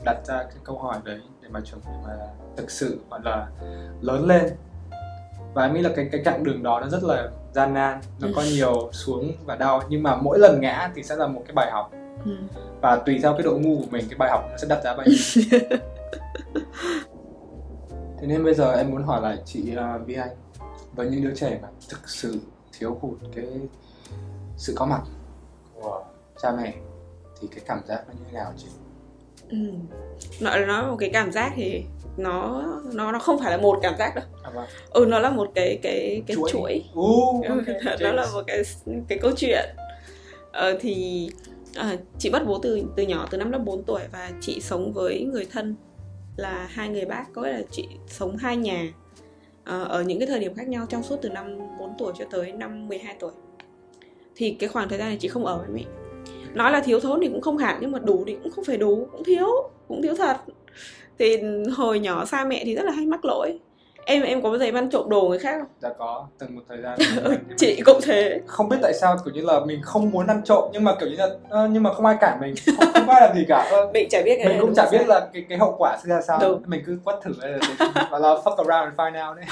đặt 0.06 0.22
ra 0.26 0.38
cái 0.44 0.58
câu 0.64 0.78
hỏi 0.78 0.98
đấy 1.04 1.20
mà 1.52 1.60
chuẩn 1.62 1.82
bị 1.86 1.92
mà 2.08 2.14
thực 2.58 2.72
sự 2.72 3.00
gọi 3.10 3.20
là 3.24 3.48
lớn 4.02 4.26
lên. 4.26 4.44
Và 5.54 5.64
em 5.64 5.74
nghĩ 5.74 5.82
là 5.82 5.90
cái 5.96 6.10
cái 6.12 6.22
chặng 6.26 6.44
đường 6.44 6.64
đó 6.64 6.80
nó 6.80 6.88
rất 6.88 7.04
là 7.04 7.30
gian 7.54 7.74
nan 7.74 8.02
nó 8.20 8.28
có 8.36 8.42
nhiều 8.42 8.90
xuống 8.92 9.32
và 9.46 9.56
đau. 9.56 9.82
Nhưng 9.90 10.04
mà 10.04 10.16
mỗi 10.16 10.40
lần 10.40 10.62
ngã 10.62 10.92
thì 10.96 11.04
sẽ 11.04 11.16
là 11.16 11.28
một 11.28 11.44
cái 11.48 11.54
bài 11.56 11.72
học. 11.72 11.92
Ừ. 12.26 12.32
và 12.82 12.96
tùy 12.96 13.20
theo 13.24 13.34
cái 13.34 13.42
độ 13.44 13.58
ngu 13.58 13.80
của 13.80 13.88
mình 13.92 14.06
cái 14.10 14.18
bài 14.18 14.30
học 14.32 14.48
nó 14.52 14.58
sẽ 14.58 14.68
đặt 14.68 14.84
ra 14.84 14.96
bao 14.96 15.06
nhiêu. 15.06 15.18
Thế 18.20 18.28
nên 18.28 18.44
bây 18.44 18.54
giờ 18.54 18.72
em 18.72 18.92
muốn 18.92 19.04
hỏi 19.04 19.22
lại 19.22 19.38
chị 19.46 19.76
uh, 19.78 20.08
Vi 20.08 20.16
Anh 20.16 20.36
với 20.96 21.10
những 21.10 21.24
đứa 21.24 21.36
trẻ 21.36 21.60
mà 21.62 21.68
thực 21.90 22.10
sự 22.10 22.40
thiếu 22.80 22.98
hụt 23.02 23.18
cái 23.36 23.46
sự 24.58 24.74
có 24.76 24.86
mặt 24.86 25.02
của 25.76 26.04
cha 26.42 26.52
mẹ 26.52 26.74
thì 27.42 27.48
cái 27.48 27.60
cảm 27.68 27.82
giác 27.88 28.04
nó 28.08 28.14
như 28.14 28.26
thế 28.26 28.34
nào 28.34 28.54
chị? 28.58 28.68
Ừ. 29.52 29.58
Nói 30.40 30.66
nói 30.66 30.88
một 30.88 30.96
cái 31.00 31.10
cảm 31.14 31.32
giác 31.32 31.52
thì 31.56 31.84
nó 32.18 32.64
nó 32.94 33.12
nó 33.12 33.20
không 33.20 33.40
phải 33.40 33.52
là 33.52 33.58
một 33.58 33.80
cảm 33.82 33.94
giác 34.00 34.16
đâu. 34.16 34.26
À, 34.44 34.52
vâng. 34.54 34.66
Ừ 34.90 35.06
nó 35.10 35.20
là 35.20 35.30
một 35.30 35.52
cái 35.56 35.80
cái 35.82 36.22
cái 36.28 36.38
chuỗi. 36.38 36.50
chuỗi. 36.52 36.84
Uh, 37.00 37.46
okay. 37.50 37.98
nó 38.00 38.12
là 38.12 38.28
một 38.34 38.44
cái 38.48 38.64
cái 39.08 39.18
câu 39.22 39.32
chuyện. 39.38 39.70
Ờ, 40.52 40.78
thì 40.82 41.30
à, 41.76 41.98
chị 42.20 42.30
mất 42.30 42.44
bố 42.48 42.60
từ 42.60 42.84
từ 42.96 43.04
nhỏ 43.04 43.28
từ 43.32 43.38
năm 43.38 43.52
lớp 43.52 43.62
4 43.66 43.84
tuổi 43.84 44.02
và 44.12 44.32
chị 44.42 44.62
sống 44.62 44.94
với 44.94 45.24
người 45.24 45.48
thân 45.52 45.76
là 46.38 46.68
hai 46.72 46.90
người 46.90 47.06
bác 47.06 47.26
có 47.34 47.42
nghĩa 47.42 47.52
là 47.52 47.62
chị 47.72 47.88
sống 48.08 48.38
hai 48.38 48.58
nhà 48.58 48.94
uh, 49.62 49.88
ở 49.90 50.04
những 50.04 50.20
cái 50.20 50.28
thời 50.28 50.40
điểm 50.40 50.56
khác 50.56 50.68
nhau 50.68 50.86
trong 50.90 51.04
suốt 51.04 51.18
từ 51.22 51.30
năm 51.30 51.58
4 51.80 51.94
tuổi 51.98 52.14
cho 52.20 52.26
tới 52.32 52.52
năm 52.52 52.88
12 52.88 53.16
tuổi 53.20 53.32
thì 54.36 54.56
cái 54.60 54.70
khoảng 54.70 54.90
thời 54.90 54.98
gian 54.98 55.08
này 55.08 55.18
chị 55.20 55.28
không 55.28 55.46
ở 55.46 55.58
với 55.58 55.68
mẹ 55.68 56.01
nói 56.54 56.72
là 56.72 56.82
thiếu 56.82 57.00
thốn 57.00 57.20
thì 57.22 57.28
cũng 57.28 57.42
không 57.42 57.58
hẳn 57.58 57.78
nhưng 57.82 57.92
mà 57.92 58.00
đủ 58.00 58.24
thì 58.28 58.38
cũng 58.44 58.52
không 58.52 58.64
phải 58.64 58.78
đủ 58.78 59.08
cũng 59.12 59.24
thiếu 59.24 59.48
cũng 59.88 60.02
thiếu 60.02 60.16
thật. 60.18 60.38
Thì 61.20 61.38
hồi 61.76 62.00
nhỏ 62.00 62.26
xa 62.26 62.44
mẹ 62.44 62.62
thì 62.66 62.76
rất 62.76 62.84
là 62.84 62.92
hay 62.92 63.06
mắc 63.06 63.26
lỗi. 63.26 63.60
Em 64.06 64.24
em 64.24 64.42
có 64.42 64.50
bao 64.50 64.60
giờ 64.60 64.66
em 64.66 64.76
ăn 64.76 64.90
trộm 64.90 65.10
đồ 65.10 65.22
người 65.22 65.40
khác 65.40 65.56
không? 65.60 65.68
Dạ 65.80 65.90
có 66.00 66.28
từng 66.40 66.56
một 66.56 66.62
thời 66.70 66.78
gian. 66.82 67.00
Chị 67.58 67.82
cũng 67.86 68.00
thế. 68.04 68.40
Không 68.48 68.70
biết 68.70 68.78
tại 68.82 68.94
sao 68.94 69.18
kiểu 69.26 69.34
như 69.34 69.42
là 69.42 69.60
mình 69.66 69.82
không 69.84 70.12
muốn 70.12 70.28
ăn 70.28 70.42
trộm 70.46 70.70
nhưng 70.74 70.84
mà 70.84 70.96
kiểu 71.00 71.10
như 71.10 71.16
là 71.16 71.26
uh, 71.26 71.70
nhưng 71.72 71.84
mà 71.84 71.94
không 71.94 72.06
ai 72.06 72.18
cản 72.22 72.40
mình 72.42 72.56
không, 72.66 72.92
không 72.94 73.10
ai 73.10 73.22
làm 73.22 73.36
gì 73.36 73.46
cả. 73.48 73.72
Mình 73.94 74.08
chả 74.10 74.22
biết 74.26 74.36
cái 74.38 74.48
mình 74.48 74.58
cũng 74.62 74.74
chả 74.76 74.90
biết 74.92 75.08
là 75.08 75.28
cái 75.34 75.46
cái 75.50 75.58
hậu 75.58 75.76
quả 75.78 75.98
sẽ 76.04 76.10
ra 76.10 76.22
sao. 76.22 76.40
Đúng. 76.42 76.62
mình 76.66 76.84
cứ 76.86 77.00
quất 77.04 77.20
thử 77.24 77.32
và 78.12 78.20
là 78.20 78.30
fuck 78.44 78.56
around 78.56 78.72
and 78.72 78.96
find 78.96 79.30
out 79.30 79.38
đấy 79.38 79.46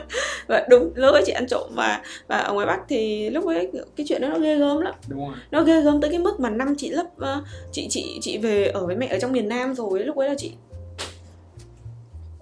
và 0.48 0.66
đúng 0.70 0.92
lúc 0.94 1.12
ấy 1.12 1.22
chị 1.26 1.32
ăn 1.32 1.46
trộm 1.46 1.70
và 1.74 2.02
và 2.26 2.38
ở 2.38 2.52
ngoài 2.52 2.66
bắc 2.66 2.80
thì 2.88 3.30
lúc 3.30 3.46
ấy 3.46 3.72
cái 3.96 4.06
chuyện 4.08 4.22
đó 4.22 4.28
nó 4.28 4.38
ghê 4.38 4.56
gớm 4.56 4.80
lắm 4.80 4.94
đúng 5.08 5.18
rồi. 5.18 5.36
nó 5.50 5.62
ghê 5.62 5.80
gớm 5.80 6.00
tới 6.00 6.10
cái 6.10 6.18
mức 6.18 6.40
mà 6.40 6.50
năm 6.50 6.74
chị 6.78 6.90
lớp 6.90 7.06
uh, 7.16 7.44
chị 7.72 7.86
chị 7.90 8.18
chị 8.20 8.38
về 8.38 8.66
ở 8.66 8.86
với 8.86 8.96
mẹ 8.96 9.06
ở 9.06 9.18
trong 9.20 9.32
miền 9.32 9.48
nam 9.48 9.74
rồi 9.74 10.04
lúc 10.04 10.16
ấy 10.16 10.28
là 10.28 10.34
chị 10.38 10.52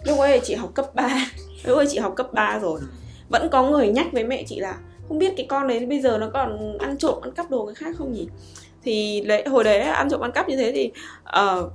lúc 0.04 0.18
ấy 0.18 0.40
chị 0.44 0.54
học 0.54 0.70
cấp 0.74 0.94
3 0.94 1.26
lúc 1.64 1.78
ấy 1.78 1.86
chị 1.90 1.98
học 1.98 2.12
cấp 2.16 2.32
3 2.32 2.58
rồi 2.62 2.80
vẫn 3.28 3.48
có 3.50 3.70
người 3.70 3.88
nhắc 3.88 4.06
với 4.12 4.24
mẹ 4.24 4.44
chị 4.46 4.60
là 4.60 4.78
không 5.08 5.18
biết 5.18 5.32
cái 5.36 5.46
con 5.48 5.68
đấy 5.68 5.86
bây 5.86 6.00
giờ 6.00 6.18
nó 6.18 6.30
còn 6.34 6.78
ăn 6.78 6.98
trộm 6.98 7.20
ăn 7.22 7.32
cắp 7.32 7.50
đồ 7.50 7.64
người 7.64 7.74
khác 7.74 7.94
không 7.98 8.12
nhỉ 8.12 8.28
thì 8.82 9.20
đấy 9.26 9.44
hồi 9.46 9.64
đấy 9.64 9.80
ăn 9.80 10.10
trộm 10.10 10.20
ăn 10.20 10.32
cắp 10.32 10.48
như 10.48 10.56
thế 10.56 10.72
thì 10.72 10.90
uh, 11.40 11.72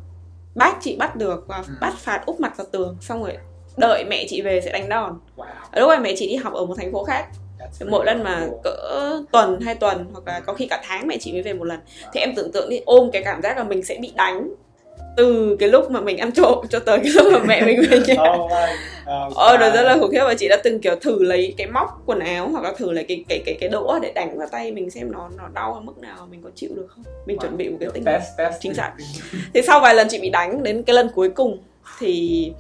bác 0.56 0.78
chị 0.82 0.96
bắt 0.96 1.16
được 1.16 1.46
và 1.48 1.58
ừ. 1.58 1.74
bắt 1.82 1.94
phạt 1.98 2.24
úp 2.26 2.40
mặt 2.40 2.58
vào 2.58 2.68
tường 2.72 2.98
xong 3.02 3.24
rồi 3.24 3.38
đợi 3.78 4.06
mẹ 4.06 4.26
chị 4.30 4.42
về 4.42 4.62
sẽ 4.62 4.72
đánh 4.72 4.90
đòn. 4.90 5.20
Wow. 5.38 5.46
lúc 5.76 5.90
ấy 5.90 6.00
mẹ 6.00 6.14
chị 6.18 6.28
đi 6.28 6.36
học 6.36 6.54
ở 6.54 6.66
một 6.66 6.76
thành 6.78 6.92
phố 6.92 7.04
khác. 7.04 7.26
Mỗi 7.90 8.06
lần 8.06 8.24
mà 8.24 8.48
cỡ 8.64 9.22
tuần 9.32 9.60
hai 9.62 9.76
tuần 9.76 10.06
hoặc 10.14 10.28
là 10.28 10.40
có 10.40 10.54
khi 10.54 10.68
cả 10.68 10.82
tháng 10.84 11.08
mẹ 11.08 11.18
chị 11.20 11.32
mới 11.32 11.42
về 11.42 11.54
một 11.54 11.64
lần. 11.64 11.80
Thì 12.14 12.20
em 12.20 12.36
tưởng 12.36 12.52
tượng 12.52 12.70
đi 12.70 12.80
ôm 12.86 13.10
cái 13.14 13.24
cảm 13.24 13.42
giác 13.42 13.58
là 13.58 13.64
mình 13.64 13.84
sẽ 13.84 13.98
bị 14.02 14.12
đánh 14.16 14.50
từ 15.18 15.56
cái 15.60 15.70
lúc 15.70 15.92
mà 15.92 16.02
mình 16.02 16.18
ăn 16.18 16.32
trộm 16.32 16.66
cho 16.70 16.80
tới 16.80 17.00
cái 17.04 17.12
lúc 17.16 17.34
mà 17.34 17.40
mẹ 17.46 17.66
mình 17.66 17.82
về 17.90 18.00
nhà. 18.08 18.16
Ờ 19.36 19.58
nó 19.58 19.70
rất 19.70 19.82
là 19.82 19.98
khủng 19.98 20.12
khiếp 20.12 20.24
và 20.24 20.34
chị 20.34 20.48
đã 20.48 20.58
từng 20.64 20.80
kiểu 20.80 20.96
thử 20.96 21.24
lấy 21.24 21.54
cái 21.58 21.68
móc 21.68 22.04
quần 22.06 22.20
áo 22.20 22.50
hoặc 22.50 22.64
là 22.64 22.74
thử 22.78 22.92
lấy 22.92 23.04
cái 23.04 23.24
cái 23.30 23.42
cái 23.46 23.58
cái 23.60 23.70
đũa 23.70 24.00
để 24.00 24.12
đánh 24.12 24.38
vào 24.38 24.48
tay 24.52 24.72
mình 24.72 24.90
xem 24.90 25.12
nó 25.12 25.30
nó 25.38 25.44
đau 25.54 25.74
ở 25.74 25.80
mức 25.80 25.98
nào 25.98 26.28
mình 26.32 26.42
có 26.44 26.50
chịu 26.56 26.70
được 26.76 26.88
không? 26.90 27.04
Mình 27.26 27.38
wow. 27.38 27.42
chuẩn 27.42 27.58
bị 27.58 27.70
một 27.70 27.78
cái 27.80 27.90
tinh 27.94 28.04
chính 28.60 28.74
xác. 28.74 28.92
Thì 29.54 29.62
sau 29.62 29.80
vài 29.80 29.96
lần 29.96 30.08
chị 30.10 30.20
bị 30.20 30.30
đánh 30.30 30.64
đến 30.64 30.84
cái 30.84 30.94
lần 30.94 31.10
cuối 31.16 31.30
cùng 31.30 31.58
thì 32.00 32.52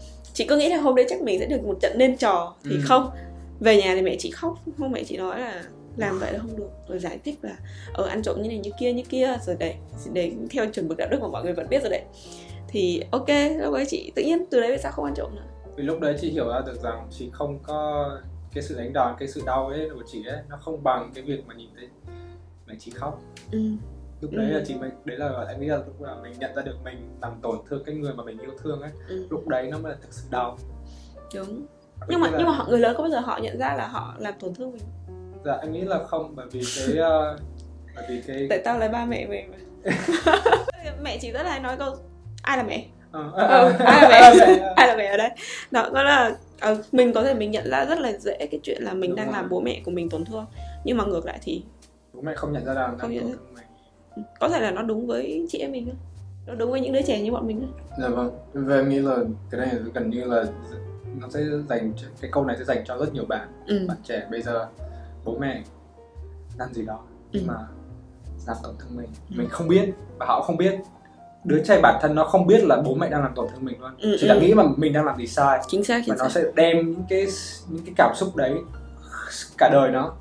chị 0.41 0.47
cứ 0.47 0.57
nghĩ 0.57 0.69
là 0.69 0.77
hôm 0.77 0.95
đấy 0.95 1.05
chắc 1.09 1.21
mình 1.21 1.39
sẽ 1.39 1.45
được 1.45 1.63
một 1.63 1.77
trận 1.81 1.97
nên 1.97 2.17
trò 2.17 2.55
thì 2.63 2.75
ừ. 2.75 2.81
không. 2.83 3.09
Về 3.59 3.77
nhà 3.77 3.95
thì 3.95 4.01
mẹ 4.01 4.15
chị 4.19 4.31
khóc 4.31 4.59
không 4.77 4.91
mẹ 4.91 5.03
chị 5.03 5.17
nói 5.17 5.39
là 5.39 5.63
làm 5.97 6.19
vậy 6.19 6.33
là 6.33 6.39
không 6.39 6.57
được 6.57 6.69
rồi 6.87 6.99
giải 6.99 7.19
thích 7.23 7.39
là 7.41 7.55
ở 7.93 8.03
ờ, 8.03 8.09
ăn 8.09 8.21
trộm 8.21 8.41
như 8.41 8.49
này 8.49 8.57
như 8.57 8.71
kia 8.79 8.93
như 8.93 9.03
kia. 9.09 9.37
Rồi 9.45 9.55
để 9.59 9.75
để 10.13 10.31
theo 10.49 10.65
chuẩn 10.71 10.87
mực 10.87 10.97
đạo 10.97 11.07
đức 11.11 11.17
mà 11.21 11.27
mọi 11.27 11.43
người 11.43 11.53
vẫn 11.53 11.69
biết 11.69 11.81
rồi 11.81 11.89
đấy. 11.89 12.01
Thì 12.67 13.01
ok 13.11 13.27
lúc 13.59 13.73
đấy 13.73 13.85
chị 13.87 14.11
tự 14.15 14.23
nhiên 14.23 14.45
từ 14.51 14.61
đấy 14.61 14.71
về 14.71 14.77
sao 14.77 14.91
không 14.91 15.05
ăn 15.05 15.13
trộm 15.15 15.35
nữa? 15.35 15.43
Vì 15.75 15.83
lúc 15.83 15.99
đấy 15.99 16.15
chị 16.21 16.31
hiểu 16.31 16.49
ra 16.49 16.61
được 16.65 16.81
rằng 16.83 17.07
chị 17.11 17.29
không 17.33 17.59
có 17.63 18.09
cái 18.53 18.63
sự 18.63 18.77
đánh 18.77 18.93
đòn 18.93 19.15
cái 19.19 19.27
sự 19.27 19.41
đau 19.45 19.67
ấy 19.67 19.89
của 19.93 20.03
chị 20.11 20.25
ấy 20.25 20.39
nó 20.49 20.57
không 20.61 20.83
bằng 20.83 21.11
cái 21.15 21.23
việc 21.23 21.43
mà 21.47 21.53
nhìn 21.55 21.69
thấy 21.75 21.87
mẹ 22.67 22.73
chị 22.79 22.91
khóc. 22.95 23.21
Ừ. 23.51 23.59
lúc 24.21 24.31
đấy 24.33 24.45
ừ. 24.45 24.57
là 24.57 24.63
chị 24.67 24.75
mới 24.75 24.89
đấy 25.05 25.17
là 25.17 25.45
em 25.49 25.61
nghĩ 25.61 25.67
là 25.67 25.77
lúc 25.77 26.01
là 26.01 26.15
mình 26.23 26.33
nhận 26.39 26.55
ra 26.55 26.61
được 26.61 26.75
mình 26.83 27.17
làm 27.21 27.31
tổn 27.41 27.57
thương 27.69 27.83
cái 27.85 27.95
người 27.95 28.13
mà 28.13 28.23
mình 28.23 28.39
yêu 28.39 28.51
thương 28.63 28.81
ấy 28.81 28.91
ừ. 29.07 29.27
lúc 29.29 29.47
đấy 29.47 29.67
nó 29.71 29.77
mới 29.77 29.91
là 29.91 29.97
thực 30.01 30.13
sự 30.13 30.27
đau. 30.31 30.57
Đúng. 31.35 31.65
Nhưng 32.07 32.19
mà 32.19 32.29
là... 32.29 32.37
nhưng 32.37 32.47
mà 32.47 32.53
họ 32.53 32.65
người 32.69 32.79
lớn 32.79 32.95
có 32.97 33.03
bao 33.03 33.11
giờ 33.11 33.19
họ 33.19 33.39
nhận 33.41 33.59
ra 33.59 33.75
là 33.75 33.87
họ 33.87 34.15
làm 34.17 34.33
tổn 34.39 34.55
thương 34.55 34.71
mình? 34.71 34.81
Dạ 35.45 35.57
em 35.61 35.71
nghĩ 35.71 35.81
là 35.81 36.03
không 36.03 36.35
bởi 36.35 36.45
vì 36.51 36.61
cái 36.77 36.87
uh, 36.87 37.39
bởi 37.95 38.05
vì 38.09 38.21
cái 38.27 38.47
tại 38.49 38.61
tao 38.65 38.79
là 38.79 38.87
ba 38.87 39.05
mẹ 39.05 39.25
mình 39.25 39.51
mà. 39.51 39.57
Mẹ 41.03 41.17
chỉ 41.21 41.31
rất 41.31 41.43
là 41.43 41.49
hay 41.49 41.59
nói 41.59 41.77
câu 41.77 41.95
ai 42.41 42.57
là 42.57 42.63
mẹ? 42.63 42.85
Ờ, 43.11 43.31
ừ, 43.33 43.71
ai 43.85 44.01
là 44.21 44.33
mẹ? 44.39 44.73
Ai 44.75 44.87
là 44.87 44.95
mẹ? 44.95 45.05
Ở 45.05 45.17
đây? 45.17 45.29
Đó 45.71 45.89
đó 45.93 46.03
là 46.03 46.35
uh, 46.71 46.93
mình 46.93 47.13
có 47.13 47.23
thể 47.23 47.33
mình 47.33 47.51
nhận 47.51 47.69
ra 47.69 47.85
rất 47.85 47.99
là 47.99 48.11
dễ 48.13 48.37
cái 48.51 48.59
chuyện 48.63 48.83
là 48.83 48.93
mình 48.93 49.09
Đúng 49.09 49.17
đang 49.17 49.25
rồi. 49.25 49.33
làm 49.33 49.49
bố 49.49 49.59
mẹ 49.59 49.81
của 49.85 49.91
mình 49.91 50.09
tổn 50.09 50.25
thương. 50.25 50.45
Nhưng 50.83 50.97
mà 50.97 51.05
ngược 51.05 51.25
lại 51.25 51.39
thì 51.41 51.63
bố 52.13 52.21
mẹ 52.21 52.33
không 52.35 52.53
nhận 52.53 52.65
ra 52.65 52.73
rằng 52.73 52.97
không 52.97 53.11
nhận 53.11 53.31
ra 53.31 53.63
có 54.39 54.49
thể 54.49 54.59
là 54.59 54.71
nó 54.71 54.81
đúng 54.81 55.07
với 55.07 55.45
chị 55.49 55.57
em 55.57 55.71
mình 55.71 55.85
thôi. 55.85 55.95
Nó 56.47 56.55
đúng 56.55 56.71
với 56.71 56.81
những 56.81 56.93
đứa 56.93 57.01
trẻ 57.01 57.21
như 57.21 57.31
bọn 57.31 57.47
mình 57.47 57.59
thôi. 57.59 57.69
Dạ 58.01 58.09
vâng. 58.09 58.31
Về 58.53 58.75
em 58.75 58.89
nghĩ 58.89 58.99
là 58.99 59.17
cái 59.49 59.61
này 59.61 59.75
gần 59.93 60.09
như 60.09 60.23
là 60.23 60.43
nó 61.19 61.27
sẽ 61.29 61.39
dành 61.69 61.93
cái 62.21 62.31
câu 62.31 62.45
này 62.45 62.55
sẽ 62.59 62.63
dành 62.63 62.83
cho 62.85 62.97
rất 62.97 63.13
nhiều 63.13 63.25
bạn. 63.25 63.47
Ừ. 63.67 63.85
bạn 63.87 63.97
trẻ 64.03 64.27
bây 64.31 64.41
giờ 64.41 64.67
bố 65.25 65.37
mẹ 65.39 65.63
làm 66.57 66.73
gì 66.73 66.85
đó. 66.85 66.99
Nhưng 67.31 67.43
ừ. 67.43 67.47
mà 67.47 67.67
làm 68.47 68.57
tổn 68.63 68.75
thương 68.79 68.97
mình. 68.97 69.09
Ừ. 69.29 69.35
mình 69.37 69.49
không 69.49 69.67
biết 69.67 69.93
và 70.19 70.25
họ 70.25 70.41
không 70.41 70.57
biết. 70.57 70.75
Đứa 71.43 71.63
trẻ 71.63 71.79
bản 71.83 71.99
thân 72.01 72.15
nó 72.15 72.25
không 72.25 72.47
biết 72.47 72.63
là 72.63 72.81
bố 72.85 72.95
mẹ 72.95 73.09
đang 73.09 73.21
làm 73.21 73.31
tổn 73.35 73.47
thương 73.51 73.65
mình 73.65 73.81
luôn. 73.81 73.91
Ừ, 73.99 74.17
chỉ 74.19 74.27
là 74.27 74.33
ừ. 74.33 74.41
nghĩ 74.41 74.53
mà 74.53 74.63
mình 74.77 74.93
đang 74.93 75.05
làm 75.05 75.17
gì 75.17 75.27
sai. 75.27 75.59
Chính 75.67 75.83
xác 75.83 76.01
chính 76.05 76.15
và 76.15 76.23
nó 76.23 76.29
sẽ 76.29 76.43
đem 76.55 76.91
những 76.91 77.03
cái 77.09 77.25
những 77.69 77.85
cái 77.85 77.93
cảm 77.97 78.15
xúc 78.15 78.35
đấy 78.35 78.53
cả 79.57 79.69
đời 79.73 79.91
nó 79.91 80.13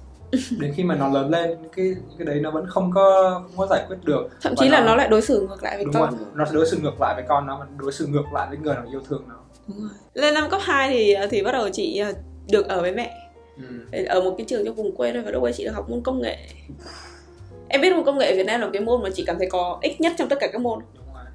đến 0.58 0.72
khi 0.76 0.84
mà 0.84 0.94
nó 0.94 1.08
lớn 1.08 1.30
lên 1.30 1.58
cái 1.76 1.94
cái 2.18 2.26
đấy 2.26 2.40
nó 2.40 2.50
vẫn 2.50 2.66
không 2.68 2.90
có 2.94 3.30
không 3.44 3.56
có 3.56 3.66
giải 3.70 3.84
quyết 3.88 3.96
được. 4.04 4.28
Thậm 4.42 4.54
chí 4.56 4.68
là 4.68 4.84
nó, 4.84 4.96
lại 4.96 5.08
đối 5.08 5.22
xử 5.22 5.46
ngược 5.48 5.62
lại 5.62 5.76
với 5.76 5.84
đúng 5.84 5.94
con. 5.94 6.10
rồi. 6.10 6.20
nó 6.34 6.44
đối 6.52 6.66
xử 6.66 6.78
ngược 6.82 7.00
lại 7.00 7.14
với 7.14 7.24
con 7.28 7.46
nó 7.46 7.66
đối 7.78 7.92
xử 7.92 8.06
ngược 8.06 8.32
lại 8.32 8.46
với 8.48 8.58
người 8.58 8.74
nào 8.74 8.84
yêu 8.90 9.00
thương 9.08 9.22
nó. 9.28 9.34
Đúng 9.68 9.80
rồi. 9.80 9.90
lên 10.14 10.34
năm 10.34 10.50
cấp 10.50 10.60
2 10.64 10.88
thì 10.90 11.16
thì 11.30 11.42
bắt 11.42 11.52
đầu 11.52 11.68
chị 11.72 11.98
ờ, 11.98 12.12
được 12.50 12.68
ở 12.68 12.80
với 12.80 12.92
mẹ. 12.92 13.16
Ừ. 13.92 14.04
ở 14.04 14.20
một 14.20 14.34
cái 14.38 14.46
trường 14.48 14.64
trong 14.64 14.74
vùng 14.74 14.96
quê 14.96 15.12
thôi 15.12 15.22
và 15.24 15.30
lúc 15.30 15.42
ấy 15.42 15.52
chị 15.52 15.64
được 15.64 15.72
học 15.74 15.90
môn 15.90 16.00
công 16.00 16.22
nghệ. 16.22 16.36
Em 17.68 17.80
biết 17.80 17.94
môn 17.94 18.04
công 18.04 18.18
nghệ 18.18 18.36
Việt 18.36 18.46
Nam 18.46 18.60
là 18.60 18.68
cái 18.72 18.82
môn 18.82 19.02
mà 19.02 19.10
chị 19.14 19.24
cảm 19.26 19.38
thấy 19.38 19.48
có 19.50 19.78
ích 19.82 20.00
nhất 20.00 20.12
trong 20.18 20.28
tất 20.28 20.36
cả 20.40 20.48
các 20.52 20.60
môn. 20.60 20.78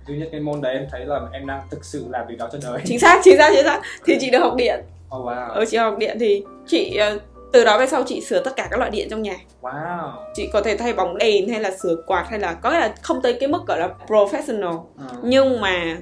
Duy 0.08 0.18
nhất 0.18 0.28
cái 0.32 0.42
môn 0.42 0.62
đấy 0.62 0.74
em 0.74 0.88
thấy 0.92 1.06
là 1.06 1.20
em 1.34 1.48
đang 1.48 1.62
thực 1.72 1.86
sự 1.86 2.06
làm 2.10 2.28
việc 2.28 2.36
đó 2.38 2.50
cho 2.52 2.60
đời. 2.64 2.82
Chính 2.86 3.00
xác 3.00 3.22
chính 3.24 3.38
xác 3.38 3.52
chính 3.56 3.64
xác. 3.64 3.82
Thì 4.06 4.18
chị 4.20 4.30
được 4.30 4.40
học 4.40 4.56
điện. 4.58 4.80
Oh, 5.16 5.26
wow. 5.26 5.50
ở 5.50 5.66
chị 5.66 5.78
học 5.78 5.98
điện 5.98 6.18
thì 6.20 6.44
chị 6.68 6.96
ờ, 6.96 7.20
từ 7.56 7.64
đó 7.64 7.80
về 7.80 7.88
sau 7.88 8.04
chị 8.04 8.22
sửa 8.22 8.40
tất 8.44 8.56
cả 8.56 8.68
các 8.72 8.78
loại 8.78 8.92
điện 8.92 9.08
trong 9.10 9.22
nhà. 9.22 9.36
Wow. 9.62 10.12
Chị 10.34 10.50
có 10.54 10.62
thể 10.62 10.78
thay 10.78 10.94
bóng 10.94 11.18
đèn 11.18 11.50
hay 11.50 11.60
là 11.60 11.72
sửa 11.72 11.96
quạt 12.08 12.26
hay 12.30 12.40
là 12.40 12.54
có 12.54 12.72
nghĩa 12.72 12.80
là 12.80 12.96
không 13.02 13.22
tới 13.22 13.34
cái 13.40 13.50
mức 13.50 13.62
gọi 13.68 13.80
là 13.80 13.90
professional 14.08 14.84
à. 14.98 15.08
nhưng 15.24 15.62
mà 15.62 15.98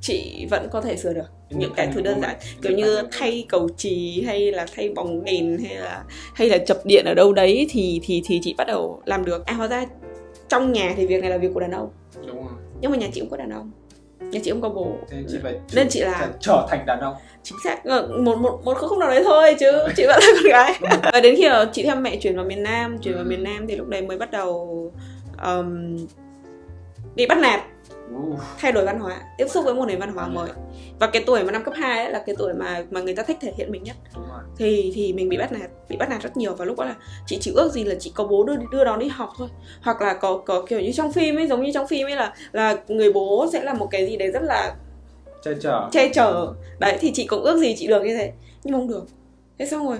chị 0.00 0.46
vẫn 0.50 0.68
có 0.72 0.80
thể 0.80 0.96
sửa 0.96 1.12
được 1.12 1.26
những 1.50 1.72
cái 1.76 1.88
thứ 1.94 2.00
đơn 2.00 2.20
giản 2.20 2.36
kiểu 2.62 2.72
như 2.72 3.02
thay 3.12 3.46
cầu 3.48 3.68
trì 3.76 4.22
hay 4.26 4.52
là 4.52 4.66
thay 4.76 4.88
bóng 4.88 5.24
đèn 5.24 5.58
hay 5.58 5.76
là 5.76 6.04
hay 6.34 6.48
là 6.48 6.58
chập 6.58 6.78
điện 6.84 7.04
ở 7.06 7.14
đâu 7.14 7.32
đấy 7.32 7.66
thì 7.70 8.00
thì 8.04 8.22
thì 8.24 8.40
chị 8.42 8.54
bắt 8.58 8.66
đầu 8.66 9.02
làm 9.04 9.24
được. 9.24 9.46
À 9.46 9.54
hóa 9.54 9.68
ra 9.68 9.86
trong 10.48 10.72
nhà 10.72 10.94
thì 10.96 11.06
việc 11.06 11.20
này 11.20 11.30
là 11.30 11.38
việc 11.38 11.50
của 11.54 11.60
đàn 11.60 11.70
ông. 11.70 11.88
Đúng 12.26 12.36
rồi. 12.36 12.52
Nhưng 12.80 12.90
mà 12.90 12.96
nhà 12.96 13.08
chị 13.12 13.20
cũng 13.20 13.30
có 13.30 13.36
đàn 13.36 13.50
ông 13.50 13.70
nhà 14.20 14.40
chị 14.44 14.50
không 14.50 14.60
có 14.60 14.68
bố. 14.68 14.96
Nên 15.10 15.26
chị 15.28 15.38
phải 15.42 15.54
nên 15.72 15.88
chị 15.88 16.00
là 16.00 16.28
trở 16.40 16.66
thành 16.70 16.86
đàn 16.86 17.00
ông. 17.00 17.14
Chính 17.42 17.58
xác. 17.64 17.84
Ờ, 17.84 18.08
một 18.18 18.38
một 18.38 18.60
một 18.64 18.74
khúc 18.78 18.98
nào 18.98 19.10
đấy 19.10 19.22
thôi 19.24 19.56
chứ 19.60 19.72
chị 19.96 20.06
vẫn 20.06 20.20
là 20.20 20.32
con 20.34 20.50
gái. 20.50 20.74
Và 21.12 21.20
đến 21.20 21.34
khi 21.36 21.48
chị 21.72 21.82
theo 21.82 21.96
mẹ 21.96 22.16
chuyển 22.16 22.36
vào 22.36 22.44
miền 22.44 22.62
Nam 22.62 22.98
chuyển 22.98 23.14
vào 23.14 23.24
miền 23.24 23.42
Nam 23.42 23.66
thì 23.66 23.76
lúc 23.76 23.88
đấy 23.88 24.02
mới 24.02 24.18
bắt 24.18 24.30
đầu 24.30 24.92
um, 25.44 25.96
bị 27.14 27.26
bắt 27.26 27.38
nạt 27.38 27.60
thay 28.58 28.72
đổi 28.72 28.84
văn 28.84 29.00
hóa 29.00 29.20
tiếp 29.38 29.46
xúc 29.48 29.64
với 29.64 29.74
một 29.74 29.84
nền 29.86 29.98
văn 29.98 30.12
hóa 30.12 30.28
mới. 30.28 30.48
và 30.98 31.06
cái 31.06 31.22
tuổi 31.26 31.44
mà 31.44 31.52
năm 31.52 31.64
cấp 31.64 31.74
2 31.76 32.04
ấy 32.04 32.12
là 32.12 32.22
cái 32.26 32.36
tuổi 32.38 32.54
mà 32.54 32.84
mà 32.90 33.00
người 33.00 33.14
ta 33.14 33.22
thích 33.22 33.36
thể 33.40 33.52
hiện 33.56 33.72
mình 33.72 33.82
nhất. 33.82 33.96
Thì 34.56 34.92
thì 34.94 35.12
mình 35.12 35.28
bị 35.28 35.36
bắt 35.36 35.52
nạt 35.52 35.70
bị 35.88 35.96
bắt 35.96 36.08
nạt 36.10 36.22
rất 36.22 36.36
nhiều. 36.36 36.54
Và 36.54 36.64
lúc 36.64 36.78
đó 36.78 36.84
là 36.84 36.94
chị 37.26 37.38
chỉ 37.40 37.52
ước 37.54 37.72
gì 37.72 37.84
là 37.84 37.94
chị 38.00 38.12
có 38.14 38.24
bố 38.24 38.44
đưa 38.44 38.56
đưa 38.72 38.84
đón 38.84 38.98
đi 38.98 39.08
học 39.08 39.32
thôi. 39.38 39.48
Hoặc 39.82 40.02
là 40.02 40.14
có 40.14 40.42
có 40.46 40.62
kiểu 40.68 40.80
như 40.80 40.92
trong 40.92 41.12
phim 41.12 41.36
ấy 41.36 41.46
giống 41.46 41.62
như 41.62 41.70
trong 41.74 41.86
phim 41.86 42.06
ấy 42.06 42.16
là 42.16 42.34
là 42.52 42.76
người 42.88 43.12
bố 43.12 43.46
sẽ 43.52 43.62
là 43.62 43.74
một 43.74 43.88
cái 43.90 44.06
gì 44.06 44.16
đấy 44.16 44.30
rất 44.30 44.42
là 44.42 44.74
che 45.42 45.54
chở. 45.60 45.88
che 45.92 46.08
chở. 46.08 46.52
Đấy 46.78 46.96
thì 47.00 47.12
chị 47.14 47.26
cũng 47.26 47.42
ước 47.42 47.58
gì 47.58 47.74
chị 47.78 47.86
được 47.86 48.02
như 48.02 48.16
thế. 48.16 48.32
Nhưng 48.64 48.74
không 48.74 48.88
được. 48.88 49.06
Thế 49.58 49.66
xong 49.66 49.88
rồi 49.88 49.98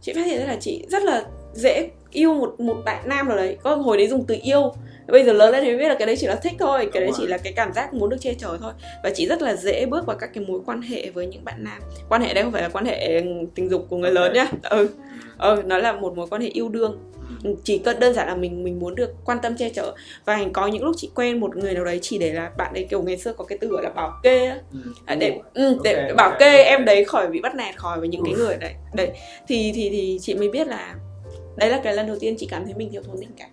chị 0.00 0.12
phát 0.12 0.26
hiện 0.26 0.40
ra 0.40 0.46
là 0.46 0.56
chị 0.60 0.86
rất 0.88 1.02
là 1.02 1.24
dễ 1.52 1.90
yêu 2.10 2.34
một 2.34 2.60
một 2.60 2.76
bạn 2.84 3.08
nam 3.08 3.28
nào 3.28 3.36
đấy. 3.36 3.56
Có 3.62 3.74
hồi 3.74 3.96
đấy 3.96 4.08
dùng 4.08 4.24
từ 4.24 4.36
yêu 4.42 4.72
bây 5.10 5.24
giờ 5.24 5.32
lớn 5.32 5.52
lên 5.52 5.64
thì 5.64 5.68
mới 5.68 5.78
biết 5.78 5.88
là 5.88 5.94
cái 5.94 6.06
đấy 6.06 6.16
chỉ 6.18 6.26
là 6.26 6.34
thích 6.34 6.52
thôi 6.58 6.88
cái 6.92 7.02
đấy 7.02 7.12
chỉ 7.16 7.26
là 7.26 7.38
cái 7.38 7.52
cảm 7.52 7.72
giác 7.72 7.94
muốn 7.94 8.10
được 8.10 8.16
che 8.20 8.34
chở 8.34 8.58
thôi. 8.60 8.72
Và 9.02 9.10
chị 9.14 9.26
rất 9.26 9.42
là 9.42 9.56
dễ 9.56 9.86
bước 9.86 10.06
vào 10.06 10.16
các 10.16 10.30
cái 10.34 10.44
mối 10.44 10.60
quan 10.66 10.82
hệ 10.82 11.10
với 11.10 11.26
những 11.26 11.44
bạn 11.44 11.64
nam. 11.64 11.78
Quan 12.08 12.22
hệ 12.22 12.34
đây 12.34 12.44
không 12.44 12.52
phải 12.52 12.62
là 12.62 12.68
quan 12.68 12.84
hệ 12.84 13.22
tình 13.54 13.70
dục 13.70 13.86
của 13.88 13.96
người 13.96 14.10
lớn 14.10 14.32
nhá. 14.32 14.46
Ừ. 14.62 14.88
Ừ. 15.38 15.62
Nó 15.66 15.78
là 15.78 15.92
một 15.92 16.16
mối 16.16 16.26
quan 16.30 16.42
hệ 16.42 16.48
yêu 16.48 16.68
đương. 16.68 16.98
Ừ. 17.44 17.54
chỉ 17.64 17.78
cần 17.78 18.00
đơn 18.00 18.14
giản 18.14 18.28
là 18.28 18.34
mình 18.34 18.64
mình 18.64 18.78
muốn 18.78 18.94
được 18.94 19.10
quan 19.24 19.38
tâm 19.42 19.56
che 19.56 19.68
chở. 19.68 19.94
Và 20.24 20.44
có 20.52 20.66
những 20.66 20.84
lúc 20.84 20.94
chị 20.98 21.10
quen 21.14 21.40
một 21.40 21.56
người 21.56 21.74
nào 21.74 21.84
đấy 21.84 21.98
chỉ 22.02 22.18
để 22.18 22.32
là 22.32 22.50
bạn 22.58 22.74
ấy 22.74 22.86
kiểu 22.90 23.02
ngày 23.02 23.16
xưa 23.16 23.32
có 23.32 23.44
cái 23.44 23.58
từ 23.60 23.68
gọi 23.68 23.82
là 23.82 23.90
bảo 23.90 24.12
kê 24.22 24.46
á. 24.46 24.58
Ừ. 24.72 24.78
À, 25.06 25.14
để 25.14 25.38
ừ, 25.54 25.76
để 25.84 25.94
okay, 25.94 26.14
bảo 26.14 26.30
okay, 26.30 26.40
kê 26.40 26.58
okay. 26.58 26.64
em 26.64 26.84
đấy 26.84 27.04
khỏi 27.04 27.26
bị 27.26 27.40
bắt 27.40 27.54
nạt 27.54 27.76
khỏi 27.76 28.00
với 28.00 28.08
những 28.08 28.22
cái 28.24 28.34
người 28.34 28.56
đấy. 28.60 28.72
Đấy 28.94 29.10
thì 29.48 29.72
thì 29.74 29.90
thì 29.90 30.18
chị 30.20 30.34
mới 30.34 30.48
biết 30.48 30.66
là 30.66 30.94
đấy 31.56 31.70
là 31.70 31.80
cái 31.84 31.94
lần 31.94 32.06
đầu 32.06 32.16
tiên 32.20 32.34
chị 32.38 32.48
cảm 32.50 32.64
thấy 32.64 32.74
mình 32.74 32.90
thiếu 32.92 33.02
thốn 33.02 33.16
tình 33.20 33.32
cảm 33.38 33.48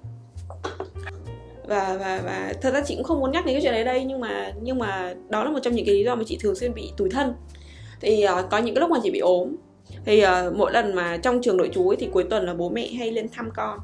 và 1.67 1.97
và 1.99 2.21
và 2.25 2.53
thật 2.61 2.71
ra 2.73 2.81
chị 2.85 2.95
cũng 2.95 3.03
không 3.03 3.19
muốn 3.19 3.31
nhắc 3.31 3.45
đến 3.45 3.55
cái 3.55 3.61
chuyện 3.61 3.73
đấy 3.73 3.83
đây 3.83 4.03
nhưng 4.03 4.19
mà 4.19 4.51
nhưng 4.61 4.79
mà 4.79 5.13
đó 5.29 5.43
là 5.43 5.49
một 5.49 5.59
trong 5.63 5.75
những 5.75 5.85
cái 5.85 5.95
lý 5.95 6.03
do 6.03 6.15
mà 6.15 6.23
chị 6.27 6.37
thường 6.41 6.55
xuyên 6.55 6.73
bị 6.73 6.91
tủi 6.97 7.09
thân. 7.09 7.33
Thì 8.01 8.25
uh, 8.25 8.49
có 8.49 8.57
những 8.57 8.75
cái 8.75 8.79
lúc 8.79 8.89
mà 8.89 8.97
chị 9.03 9.11
bị 9.11 9.19
ốm 9.19 9.55
thì 10.05 10.23
uh, 10.25 10.55
mỗi 10.55 10.71
lần 10.71 10.95
mà 10.95 11.17
trong 11.17 11.41
trường 11.41 11.57
nội 11.57 11.69
trú 11.73 11.89
ấy, 11.89 11.97
thì 11.99 12.09
cuối 12.11 12.23
tuần 12.29 12.45
là 12.45 12.53
bố 12.53 12.69
mẹ 12.69 12.87
hay 12.87 13.11
lên 13.11 13.27
thăm 13.29 13.49
con. 13.55 13.79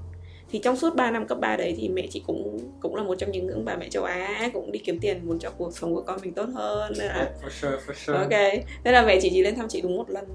Thì 0.51 0.59
trong 0.59 0.75
suốt 0.75 0.95
3 0.95 1.11
năm 1.11 1.27
cấp 1.27 1.37
3 1.39 1.57
đấy 1.57 1.75
thì 1.77 1.89
mẹ 1.89 2.07
chị 2.09 2.23
cũng 2.27 2.59
cũng 2.79 2.95
là 2.95 3.03
một 3.03 3.15
trong 3.15 3.31
những 3.31 3.65
bà 3.65 3.75
mẹ 3.75 3.89
châu 3.89 4.03
Á 4.03 4.49
cũng 4.53 4.71
đi 4.71 4.79
kiếm 4.79 4.99
tiền 4.99 5.19
muốn 5.23 5.39
cho 5.39 5.49
cuộc 5.57 5.77
sống 5.77 5.95
của 5.95 6.01
con 6.01 6.19
mình 6.21 6.33
tốt 6.33 6.45
hơn 6.53 6.93
nên 6.97 7.07
là 7.07 7.31
for 7.43 7.49
sure, 7.49 7.77
for 7.87 7.93
sure. 7.93 8.17
ok 8.17 8.63
nên 8.83 8.93
là 8.93 9.05
mẹ 9.05 9.19
chị 9.21 9.29
chỉ 9.33 9.43
lên 9.43 9.55
thăm 9.55 9.67
chị 9.69 9.81
đúng 9.81 9.97
một 9.97 10.09
lần. 10.09 10.25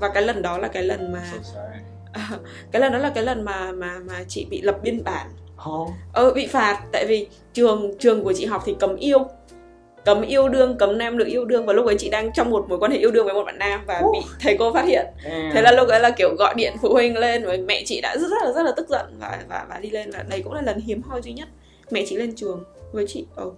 Và 0.00 0.10
cái 0.14 0.22
lần 0.22 0.42
đó 0.42 0.58
là 0.58 0.68
cái 0.68 0.82
lần 0.82 1.12
mà 1.12 1.22
so 1.54 1.60
cái 2.72 2.80
lần 2.80 2.92
đó 2.92 2.98
là 2.98 3.12
cái 3.14 3.24
lần 3.24 3.44
mà 3.44 3.72
mà 3.72 3.98
mà 3.98 4.24
chị 4.28 4.46
bị 4.50 4.62
lập 4.62 4.78
biên 4.82 5.04
bản 5.04 5.26
oh. 5.70 5.88
ờ 6.12 6.32
bị 6.34 6.46
phạt. 6.46 6.82
Tại 6.92 7.06
vì 7.06 7.26
trường 7.52 7.98
trường 7.98 8.24
của 8.24 8.32
chị 8.32 8.44
học 8.44 8.62
thì 8.66 8.76
cấm 8.80 8.96
yêu. 8.96 9.18
Cấm 10.04 10.22
yêu 10.22 10.48
đương 10.48 10.78
cấm 10.78 10.98
nam 10.98 11.18
nữ 11.18 11.24
yêu 11.24 11.44
đương. 11.44 11.66
Và 11.66 11.72
lúc 11.72 11.86
ấy 11.86 11.96
chị 11.98 12.10
đang 12.10 12.32
trong 12.32 12.50
một 12.50 12.66
mối 12.68 12.78
quan 12.78 12.92
hệ 12.92 12.98
yêu 12.98 13.10
đương 13.10 13.24
với 13.24 13.34
một 13.34 13.44
bạn 13.44 13.58
nam 13.58 13.80
và 13.86 14.00
uh. 14.04 14.12
bị 14.12 14.18
thầy 14.40 14.56
cô 14.58 14.72
phát 14.72 14.84
hiện. 14.86 15.06
Yeah. 15.24 15.54
thế 15.54 15.62
là 15.62 15.72
lúc 15.72 15.88
ấy 15.88 16.00
là 16.00 16.10
kiểu 16.10 16.34
gọi 16.38 16.54
điện 16.56 16.72
phụ 16.82 16.92
huynh 16.92 17.18
lên. 17.18 17.44
Và 17.44 17.56
mẹ 17.66 17.82
chị 17.86 18.00
đã 18.00 18.16
rất, 18.16 18.28
rất 18.30 18.36
là 18.44 18.52
rất 18.52 18.62
là 18.62 18.72
tức 18.76 18.88
giận 18.88 19.06
và 19.20 19.38
và 19.48 19.66
và 19.68 19.78
đi 19.78 19.90
lên. 19.90 20.10
Và 20.10 20.24
đây 20.28 20.42
cũng 20.42 20.52
là 20.52 20.62
lần 20.62 20.80
hiếm 20.80 21.02
hoi 21.02 21.22
duy 21.22 21.32
nhất. 21.32 21.48
Mẹ 21.90 22.04
chị 22.08 22.16
lên 22.16 22.34
trường 22.36 22.64
với 22.92 23.06
chị. 23.08 23.26
Ờ. 23.34 23.50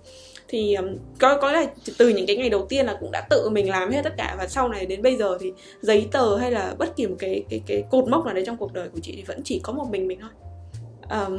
thì 0.48 0.76
có 1.20 1.38
có 1.40 1.52
là 1.52 1.66
từ 1.98 2.08
những 2.08 2.26
cái 2.26 2.36
ngày 2.36 2.50
đầu 2.50 2.66
tiên 2.68 2.86
là 2.86 2.96
cũng 3.00 3.10
đã 3.12 3.26
tự 3.30 3.48
mình 3.50 3.70
làm 3.70 3.90
hết 3.90 4.02
tất 4.04 4.14
cả. 4.16 4.34
Và 4.38 4.46
sau 4.46 4.68
này 4.68 4.86
đến 4.86 5.02
bây 5.02 5.16
giờ 5.16 5.38
thì 5.40 5.52
giấy 5.80 6.08
tờ 6.12 6.36
hay 6.36 6.50
là 6.50 6.74
bất 6.78 6.96
kỳ 6.96 7.06
một 7.06 7.16
cái 7.18 7.44
cái 7.50 7.62
cái 7.66 7.84
cột 7.90 8.08
mốc 8.08 8.24
nào 8.24 8.34
đấy 8.34 8.44
trong 8.46 8.56
cuộc 8.56 8.72
đời 8.72 8.88
của 8.88 9.00
chị 9.02 9.12
thì 9.16 9.22
vẫn 9.22 9.40
chỉ 9.44 9.60
có 9.62 9.72
một 9.72 9.84
mình 9.90 10.08
mình 10.08 10.18
thôi 10.20 10.30
um, 11.10 11.38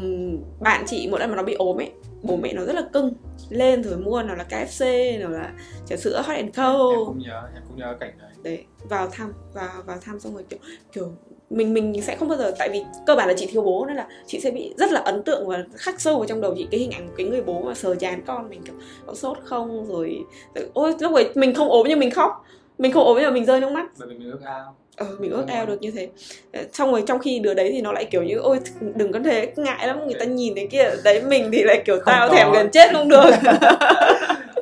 bạn 0.59 0.83
chị 0.87 1.07
mỗi 1.11 1.19
lần 1.19 1.29
mà 1.29 1.35
nó 1.35 1.43
bị 1.43 1.53
ốm 1.53 1.79
ấy 1.79 1.91
bố 2.23 2.37
mẹ 2.37 2.53
nó 2.53 2.65
rất 2.65 2.75
là 2.75 2.81
cưng. 2.93 3.13
Lên 3.49 3.83
rồi 3.83 3.97
mua 3.97 4.23
nào 4.23 4.35
là 4.35 4.45
KFC 4.49 5.19
nào 5.19 5.29
là 5.29 5.51
trà 5.85 5.95
sữa 5.95 6.21
Hot 6.25 6.35
and 6.35 6.55
Co 6.55 6.89
em 6.91 6.99
cũng 7.05 7.19
nhớ 7.19 7.49
em 7.53 7.63
cũng 7.67 7.77
nhớ 7.77 7.95
cảnh 7.99 8.11
đấy. 8.19 8.31
Đấy 8.43 8.65
vào 8.89 9.07
thăm 9.07 9.33
vào 9.53 9.69
vào 9.85 9.97
thăm 10.01 10.19
xong 10.19 10.33
rồi 10.33 10.43
kiểu 10.49 10.59
kiểu 10.93 11.11
mình 11.49 11.73
mình 11.73 12.01
sẽ 12.01 12.15
không 12.15 12.27
bao 12.27 12.37
giờ 12.37 12.53
tại 12.59 12.69
vì 12.69 12.83
cơ 13.05 13.15
bản 13.15 13.27
là 13.27 13.33
chị 13.37 13.45
thiếu 13.45 13.61
bố 13.61 13.85
nên 13.85 13.95
là 13.95 14.07
chị 14.27 14.39
sẽ 14.39 14.51
bị 14.51 14.73
rất 14.77 14.91
là 14.91 14.99
ấn 14.99 15.23
tượng 15.23 15.47
và 15.47 15.63
khắc 15.75 16.01
sâu 16.01 16.17
vào 16.17 16.25
trong 16.27 16.41
đầu 16.41 16.53
chị 16.57 16.67
cái 16.71 16.79
hình 16.79 16.91
ảnh 16.91 17.07
một 17.07 17.13
cái 17.17 17.27
người 17.27 17.41
bố 17.41 17.61
mà 17.61 17.73
sờ 17.73 17.95
chán 17.95 18.21
con 18.27 18.49
mình 18.49 18.61
kiểu 18.65 18.75
có 19.05 19.13
sốt 19.13 19.37
không? 19.43 19.85
Rồi, 19.87 20.19
rồi 20.55 20.69
ôi 20.73 20.95
lúc 20.99 21.13
ấy 21.13 21.31
mình 21.35 21.53
không 21.53 21.69
ốm 21.69 21.85
nhưng 21.89 21.99
mình 21.99 22.11
khóc. 22.11 22.45
Mình 22.77 22.91
không 22.91 23.03
ốm 23.03 23.17
nhưng 23.17 23.25
mà 23.25 23.31
mình 23.31 23.45
rơi 23.45 23.59
nước 23.59 23.71
mắt. 23.71 23.87
Bởi 23.99 24.07
vì 24.07 24.17
mình 24.17 24.31
ước 24.31 24.41
ao 24.43 24.75
ờ 24.97 25.07
mình 25.19 25.31
ước 25.31 25.47
ao 25.47 25.65
được 25.65 25.81
như 25.81 25.91
thế. 25.91 26.09
Ờ, 26.53 26.63
xong 26.73 26.91
rồi 26.91 27.03
trong 27.07 27.19
khi 27.19 27.39
đứa 27.39 27.53
đấy 27.53 27.69
thì 27.71 27.81
nó 27.81 27.91
lại 27.91 28.05
kiểu 28.05 28.23
như 28.23 28.37
ôi 28.37 28.59
đừng 28.95 29.11
có 29.11 29.19
thế 29.25 29.53
ngại 29.55 29.87
lắm 29.87 30.05
người 30.05 30.15
ta 30.19 30.25
nhìn 30.25 30.55
thấy 30.55 30.67
kia 30.71 30.83
đấy 31.03 31.21
mình 31.21 31.49
thì 31.53 31.63
lại 31.63 31.81
kiểu 31.85 31.99
tao 32.05 32.29
thèm 32.29 32.51
gần 32.51 32.69
chết 32.73 32.89
không 32.93 33.09
được. 33.09 33.29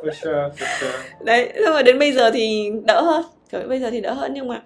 For 0.03 0.11
sure, 0.11 0.49
for 0.57 0.79
sure. 0.79 0.97
đấy 1.23 1.53
xong 1.63 1.73
rồi 1.73 1.83
đến 1.83 1.99
bây 1.99 2.11
giờ 2.11 2.31
thì 2.31 2.71
đỡ 2.85 3.01
hơn. 3.01 3.23
Kiểu 3.51 3.61
bây 3.69 3.79
giờ 3.79 3.89
thì 3.89 4.01
đỡ 4.01 4.13
hơn 4.13 4.33
nhưng 4.33 4.47
mà 4.47 4.61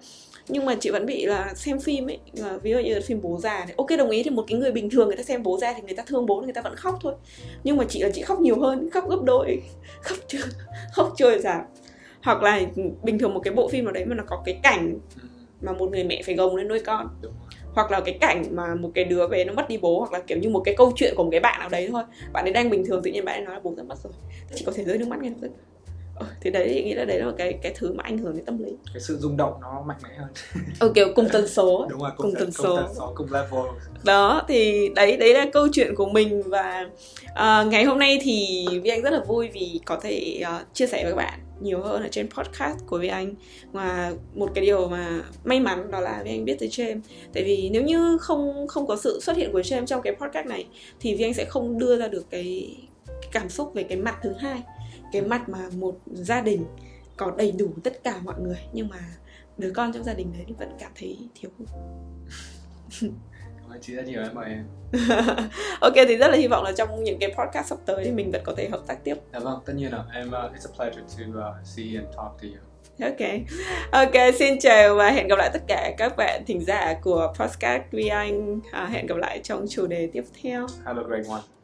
nhưng 0.48 0.64
mà 0.64 0.74
chị 0.80 0.90
vẫn 0.90 1.06
bị 1.06 1.26
là 1.26 1.52
xem 1.54 1.78
phim 1.78 2.10
ấy 2.10 2.18
là 2.32 2.58
ví 2.62 2.70
dụ 2.70 2.78
như 2.78 3.00
phim 3.06 3.20
bố 3.22 3.38
già 3.42 3.58
này. 3.58 3.74
Ok 3.76 3.88
đồng 3.98 4.10
ý 4.10 4.22
thì 4.22 4.30
một 4.30 4.44
cái 4.48 4.58
người 4.58 4.72
bình 4.72 4.90
thường 4.90 5.08
người 5.08 5.16
ta 5.16 5.22
xem 5.22 5.42
bố 5.42 5.58
già 5.60 5.72
thì 5.72 5.82
người 5.82 5.94
ta 5.94 6.02
thương 6.06 6.26
bố 6.26 6.40
người 6.40 6.52
ta 6.52 6.60
vẫn 6.60 6.76
khóc 6.76 6.98
thôi. 7.02 7.14
Nhưng 7.64 7.76
mà 7.76 7.84
chị 7.88 8.02
là 8.02 8.10
chị 8.14 8.22
khóc 8.22 8.40
nhiều 8.40 8.60
hơn 8.60 8.90
khóc 8.90 9.08
gấp 9.10 9.22
đôi 9.24 9.62
khóc 10.02 10.18
chưa 10.28 10.38
khóc 10.92 11.12
chưa 11.18 11.38
giảm 11.38 11.60
hoặc 12.22 12.42
là 12.42 12.60
bình 13.02 13.18
thường 13.18 13.34
một 13.34 13.40
cái 13.44 13.54
bộ 13.54 13.68
phim 13.68 13.84
nào 13.84 13.92
đấy 13.92 14.04
mà 14.04 14.14
nó 14.14 14.24
có 14.26 14.42
cái 14.44 14.60
cảnh 14.62 14.98
ừ 15.22 15.29
mà 15.60 15.72
một 15.72 15.90
người 15.90 16.04
mẹ 16.04 16.22
phải 16.26 16.34
gồng 16.34 16.56
lên 16.56 16.68
nuôi 16.68 16.80
con. 16.80 17.08
Hoặc 17.74 17.90
là 17.90 18.00
cái 18.00 18.18
cảnh 18.20 18.44
mà 18.50 18.74
một 18.74 18.90
cái 18.94 19.04
đứa 19.04 19.28
bé 19.28 19.44
nó 19.44 19.52
mất 19.52 19.68
đi 19.68 19.78
bố 19.78 19.98
hoặc 19.98 20.12
là 20.12 20.20
kiểu 20.26 20.38
như 20.38 20.50
một 20.50 20.62
cái 20.64 20.74
câu 20.78 20.92
chuyện 20.96 21.14
của 21.16 21.24
một 21.24 21.30
cái 21.30 21.40
bạn 21.40 21.60
nào 21.60 21.68
đấy 21.68 21.88
thôi. 21.92 22.02
Bạn 22.32 22.44
ấy 22.44 22.52
đang 22.52 22.70
bình 22.70 22.84
thường 22.86 23.02
tự 23.02 23.10
nhiên 23.10 23.24
bạn 23.24 23.34
ấy 23.34 23.44
nói 23.44 23.54
là 23.54 23.60
bố 23.64 23.74
đã 23.76 23.82
mất 23.82 23.98
rồi. 24.04 24.12
Chỉ 24.54 24.64
có 24.66 24.72
thể 24.72 24.84
rơi 24.84 24.98
nước 24.98 25.08
mắt 25.08 25.20
ngay 25.22 25.30
lập 25.30 25.36
tức 25.42 25.50
thì 26.40 26.50
đấy 26.50 26.70
thì 26.74 26.84
nghĩ 26.84 26.94
là 26.94 27.04
đấy 27.04 27.18
là 27.18 27.32
cái 27.38 27.58
cái 27.62 27.72
thứ 27.76 27.92
mà 27.92 28.02
ảnh 28.04 28.18
hưởng 28.18 28.36
đến 28.36 28.44
tâm 28.44 28.58
lý. 28.64 28.72
Cái 28.94 29.00
sự 29.00 29.16
rung 29.16 29.36
động 29.36 29.52
nó 29.60 29.82
mạnh 29.86 29.98
mẽ 30.02 30.08
hơn. 30.18 30.28
Ừ, 30.80 30.92
kiểu 30.94 31.08
cùng 31.14 31.28
tần 31.32 31.48
số. 31.48 31.86
Đúng 31.90 32.00
rồi 32.00 32.10
cùng, 32.16 32.26
cùng 32.26 32.40
tần, 32.40 32.52
số. 32.52 32.76
cùng 32.76 32.76
tần 32.76 32.94
số 32.96 33.12
cùng 33.16 33.32
level. 33.32 33.60
Đó 34.04 34.42
thì 34.48 34.88
đấy 34.94 35.16
đấy 35.16 35.34
là 35.34 35.46
câu 35.52 35.68
chuyện 35.72 35.94
của 35.94 36.08
mình 36.08 36.42
và 36.46 36.88
uh, 37.30 37.72
ngày 37.72 37.84
hôm 37.84 37.98
nay 37.98 38.18
thì 38.22 38.66
vi 38.82 38.90
anh 38.90 39.02
rất 39.02 39.12
là 39.12 39.20
vui 39.26 39.48
vì 39.52 39.80
có 39.84 39.96
thể 40.02 40.42
uh, 40.42 40.74
chia 40.74 40.86
sẻ 40.86 41.04
với 41.04 41.12
các 41.12 41.16
bạn 41.16 41.40
nhiều 41.60 41.80
hơn 41.82 42.02
ở 42.02 42.08
trên 42.10 42.28
podcast 42.30 42.78
của 42.86 42.98
Vi 42.98 43.08
Anh. 43.08 43.34
Và 43.72 44.12
một 44.34 44.50
cái 44.54 44.64
điều 44.64 44.88
mà 44.88 45.22
may 45.44 45.60
mắn 45.60 45.90
đó 45.90 46.00
là 46.00 46.22
Vi 46.24 46.30
Anh 46.30 46.44
biết 46.44 46.56
tới 46.60 46.68
James 46.68 47.00
tại 47.32 47.44
vì 47.44 47.70
nếu 47.72 47.82
như 47.82 48.18
không 48.20 48.68
không 48.68 48.86
có 48.86 48.96
sự 48.96 49.20
xuất 49.22 49.36
hiện 49.36 49.52
của 49.52 49.60
James 49.60 49.86
trong 49.86 50.02
cái 50.02 50.16
podcast 50.20 50.46
này 50.46 50.66
thì 51.00 51.14
Vi 51.14 51.24
Anh 51.24 51.34
sẽ 51.34 51.44
không 51.44 51.78
đưa 51.78 51.96
ra 51.96 52.08
được 52.08 52.30
cái, 52.30 52.76
cái 53.06 53.30
cảm 53.32 53.48
xúc 53.48 53.74
về 53.74 53.82
cái 53.82 53.98
mặt 53.98 54.16
thứ 54.22 54.32
hai 54.38 54.62
cái 55.12 55.22
mặt 55.22 55.48
mà 55.48 55.58
một 55.76 55.98
gia 56.06 56.40
đình 56.40 56.64
có 57.16 57.32
đầy 57.38 57.52
đủ 57.52 57.68
tất 57.84 58.04
cả 58.04 58.20
mọi 58.24 58.40
người 58.40 58.58
nhưng 58.72 58.88
mà 58.88 58.98
đứa 59.58 59.72
con 59.74 59.92
trong 59.92 60.04
gia 60.04 60.14
đình 60.14 60.32
đấy 60.32 60.46
vẫn 60.58 60.76
cảm 60.78 60.92
thấy 60.94 61.18
thiếu 61.34 61.50
ơn 63.70 63.80
chị 63.80 63.94
rất 63.94 64.06
nhiều 64.06 64.22
em 64.22 64.34
mời 64.34 64.46
em 64.50 64.64
ok 65.80 65.94
thì 66.08 66.16
rất 66.16 66.28
là 66.28 66.36
hy 66.36 66.46
vọng 66.46 66.64
là 66.64 66.72
trong 66.72 67.04
những 67.04 67.18
cái 67.18 67.34
podcast 67.38 67.66
sắp 67.66 67.78
tới 67.86 68.04
thì 68.04 68.10
mình 68.10 68.30
vẫn 68.30 68.42
có 68.44 68.54
thể 68.56 68.68
hợp 68.68 68.80
tác 68.86 69.04
tiếp 69.04 69.14
dạ 69.32 69.38
vâng 69.38 69.60
tất 69.66 69.72
nhiên 69.76 69.90
rồi 69.90 70.00
em 70.14 70.28
uh, 70.28 70.32
it's 70.32 70.70
a 70.72 70.76
pleasure 70.76 71.00
to 71.00 71.40
uh, 71.40 71.66
see 71.66 71.86
and 71.96 72.16
talk 72.16 72.32
to 72.42 72.48
you 72.48 72.70
Ok, 73.02 73.30
ok 73.92 74.34
xin 74.38 74.58
chào 74.58 74.94
và 74.94 75.10
hẹn 75.10 75.28
gặp 75.28 75.38
lại 75.38 75.50
tất 75.52 75.62
cả 75.66 75.94
các 75.98 76.16
bạn 76.16 76.42
thính 76.46 76.64
giả 76.64 76.94
của 77.02 77.32
podcast 77.38 77.82
Vi 77.90 78.06
Anh. 78.06 78.60
À, 78.72 78.86
hẹn 78.86 79.06
gặp 79.06 79.18
lại 79.18 79.40
trong 79.42 79.66
chủ 79.68 79.86
đề 79.86 80.08
tiếp 80.12 80.24
theo. 80.42 80.66
Have 80.84 81.02
a 81.02 81.06
great 81.08 81.26
one. 81.28 81.59